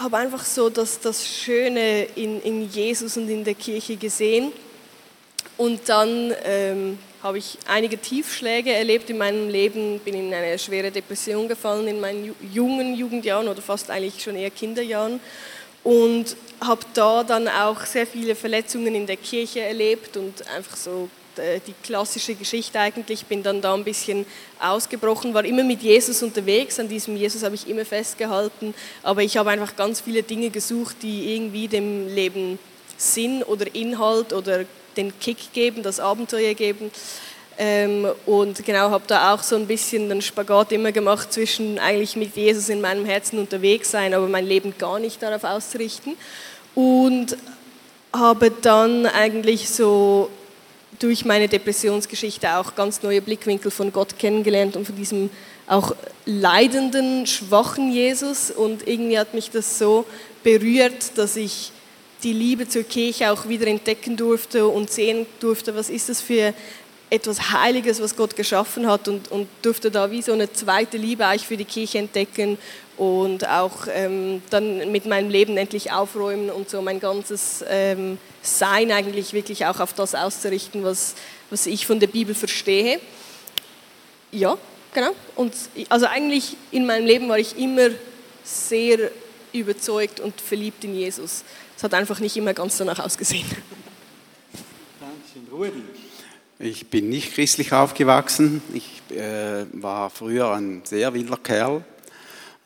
[0.00, 4.52] habe einfach so das, das Schöne in, in Jesus und in der Kirche gesehen.
[5.58, 10.90] Und dann ähm, habe ich einige Tiefschläge erlebt in meinem Leben, bin in eine schwere
[10.90, 15.20] Depression gefallen in meinen jungen Jugendjahren oder fast eigentlich schon eher Kinderjahren
[15.84, 21.10] und habe da dann auch sehr viele Verletzungen in der Kirche erlebt und einfach so
[21.38, 24.26] die klassische Geschichte eigentlich, bin dann da ein bisschen
[24.60, 29.36] ausgebrochen, war immer mit Jesus unterwegs, an diesem Jesus habe ich immer festgehalten, aber ich
[29.36, 32.58] habe einfach ganz viele Dinge gesucht, die irgendwie dem Leben
[32.96, 34.64] Sinn oder Inhalt oder
[34.96, 36.90] den Kick geben, das Abenteuer geben.
[37.58, 42.16] Ähm, und genau, habe da auch so ein bisschen den Spagat immer gemacht zwischen eigentlich
[42.16, 46.16] mit Jesus in meinem Herzen unterwegs sein, aber mein Leben gar nicht darauf auszurichten.
[46.74, 47.36] Und
[48.12, 50.30] habe dann eigentlich so
[51.00, 55.30] durch meine Depressionsgeschichte auch ganz neue Blickwinkel von Gott kennengelernt und von diesem
[55.66, 55.96] auch
[56.26, 58.50] leidenden, schwachen Jesus.
[58.50, 60.04] Und irgendwie hat mich das so
[60.44, 61.72] berührt, dass ich
[62.22, 66.52] die Liebe zur Kirche auch wieder entdecken durfte und sehen durfte, was ist das für
[67.10, 71.26] etwas Heiliges, was Gott geschaffen hat und, und durfte da wie so eine zweite Liebe
[71.26, 72.56] eigentlich für die Kirche entdecken
[72.96, 78.92] und auch ähm, dann mit meinem Leben endlich aufräumen und so mein ganzes ähm, Sein
[78.92, 81.14] eigentlich wirklich auch auf das auszurichten, was,
[81.50, 83.00] was ich von der Bibel verstehe.
[84.30, 84.56] Ja,
[84.94, 85.10] genau.
[85.34, 85.52] Und
[85.88, 87.88] also eigentlich in meinem Leben war ich immer
[88.44, 89.10] sehr
[89.52, 91.42] überzeugt und verliebt in Jesus.
[91.76, 93.48] Es hat einfach nicht immer ganz danach ausgesehen.
[95.00, 95.48] Dankeschön.
[95.50, 95.99] Rudi.
[96.62, 98.60] Ich bin nicht christlich aufgewachsen.
[98.74, 101.82] Ich äh, war früher ein sehr wilder Kerl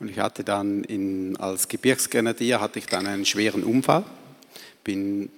[0.01, 4.03] und ich hatte dann in, als Gebirgsgrenadier hatte ich dann einen schweren Unfall.
[4.83, 5.29] Bin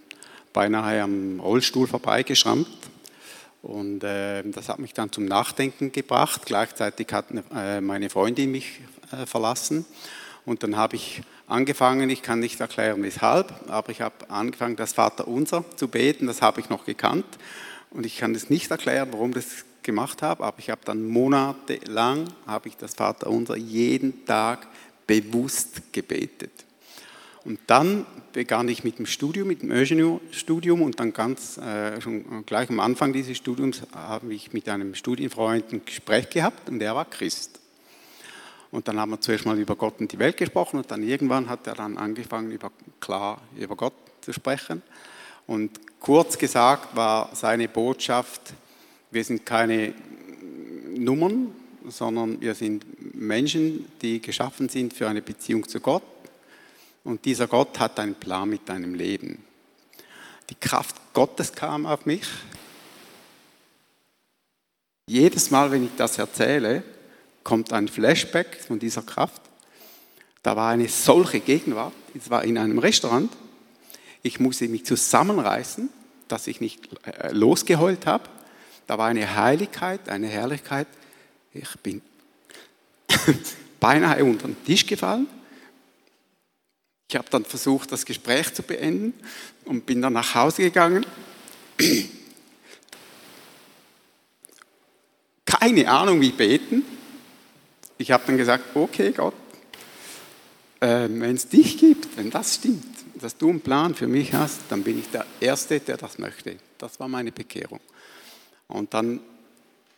[0.53, 2.67] beinahe am Rollstuhl vorbeigeschrammt
[3.61, 6.47] und äh, das hat mich dann zum Nachdenken gebracht.
[6.47, 8.79] Gleichzeitig hat äh, meine Freundin mich
[9.11, 9.85] äh, verlassen
[10.45, 14.93] und dann habe ich angefangen, ich kann nicht erklären weshalb, aber ich habe angefangen, das
[14.93, 17.27] Vaterunser zu beten, das habe ich noch gekannt
[17.91, 22.27] und ich kann es nicht erklären, warum das gemacht habe, aber ich habe dann monatelang,
[22.45, 24.67] habe ich das Vaterunser jeden Tag
[25.07, 26.51] bewusst gebetet.
[27.45, 32.45] Und dann begann ich mit dem Studium, mit dem Ingenieurstudium und dann ganz äh, schon
[32.45, 36.93] gleich am Anfang dieses Studiums habe ich mit einem Studienfreund ein Gespräch gehabt und der
[36.93, 37.61] war Christ.
[38.69, 41.47] Und dann haben wir zuerst mal über Gott und die Welt gesprochen und dann irgendwann
[41.47, 42.69] hat er dann angefangen, über,
[42.99, 44.81] klar über Gott zu sprechen.
[45.47, 48.53] Und kurz gesagt war seine Botschaft,
[49.09, 49.93] wir sind keine
[50.95, 51.53] Nummern,
[51.87, 52.85] sondern wir sind
[53.15, 56.03] Menschen, die geschaffen sind für eine Beziehung zu Gott.
[57.03, 59.41] Und dieser Gott hat einen Plan mit deinem Leben.
[60.49, 62.27] Die Kraft Gottes kam auf mich.
[65.07, 66.83] Jedes Mal, wenn ich das erzähle,
[67.43, 69.41] kommt ein Flashback von dieser Kraft.
[70.43, 71.93] Da war eine solche Gegenwart.
[72.13, 73.31] Es war in einem Restaurant.
[74.27, 75.89] Ich musste mich zusammenreißen,
[76.27, 78.29] dass ich nicht äh, losgeheult habe.
[78.85, 80.87] Da war eine Heiligkeit, eine Herrlichkeit.
[81.53, 82.01] Ich bin
[83.79, 85.27] beinahe unter den Tisch gefallen.
[87.09, 89.13] Ich habe dann versucht, das Gespräch zu beenden
[89.63, 91.05] und bin dann nach Hause gegangen.
[95.45, 96.83] Keine Ahnung, wie beten
[97.97, 99.33] ich habe dann gesagt, okay Gott,
[100.79, 104.61] äh, wenn es dich gibt, wenn das stimmt, dass du einen Plan für mich hast,
[104.69, 106.57] dann bin ich der Erste, der das möchte.
[106.77, 107.79] Das war meine Bekehrung.
[108.67, 109.19] Und dann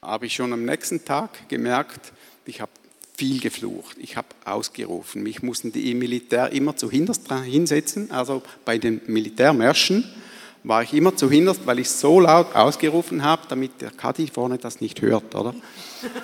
[0.01, 2.13] habe ich schon am nächsten Tag gemerkt,
[2.45, 2.71] ich habe
[3.17, 5.23] viel geflucht, ich habe ausgerufen.
[5.23, 10.05] Mich mussten die im Militär immer zu hinterst hinsetzen, also bei den Militärmärschen
[10.63, 14.57] war ich immer zu hinterst, weil ich so laut ausgerufen habe, damit der Kadi vorne
[14.57, 15.55] das nicht hört, oder?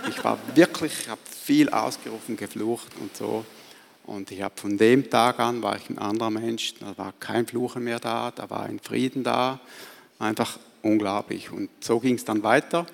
[0.10, 3.46] Ich war wirklich, ich habe viel ausgerufen, geflucht und so.
[4.06, 7.48] Und ich habe von dem Tag an war ich ein anderer Mensch, da war kein
[7.48, 9.60] Fluchen mehr da, da war ein Frieden da,
[10.20, 11.52] einfach unglaublich.
[11.52, 12.86] Und so ging es dann weiter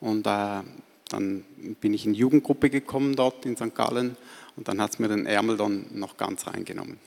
[0.00, 0.60] und äh,
[1.08, 1.44] dann
[1.80, 3.74] bin ich in die Jugendgruppe gekommen dort in St.
[3.74, 4.16] Gallen
[4.56, 6.98] und dann hat es mir den Ärmel dann noch ganz reingenommen.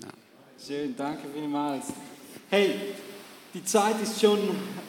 [0.00, 0.08] Ja.
[0.64, 1.86] Schön, danke vielmals.
[2.50, 2.74] Hey,
[3.52, 4.38] die Zeit ist schon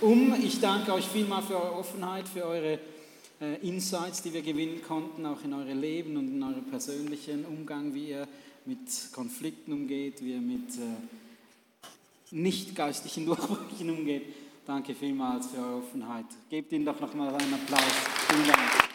[0.01, 0.35] um.
[0.41, 2.79] Ich danke euch vielmal für eure Offenheit, für eure
[3.61, 8.09] Insights, die wir gewinnen konnten, auch in eure Leben und in euren persönlichen Umgang, wie
[8.09, 8.27] ihr
[8.65, 14.23] mit Konflikten umgeht, wie ihr mit äh, nicht geistlichen Durchbrüchen umgeht.
[14.65, 16.25] Danke vielmals für eure Offenheit.
[16.49, 17.81] Gebt ihnen doch nochmal einen Applaus.
[18.29, 18.92] Vielen Dank.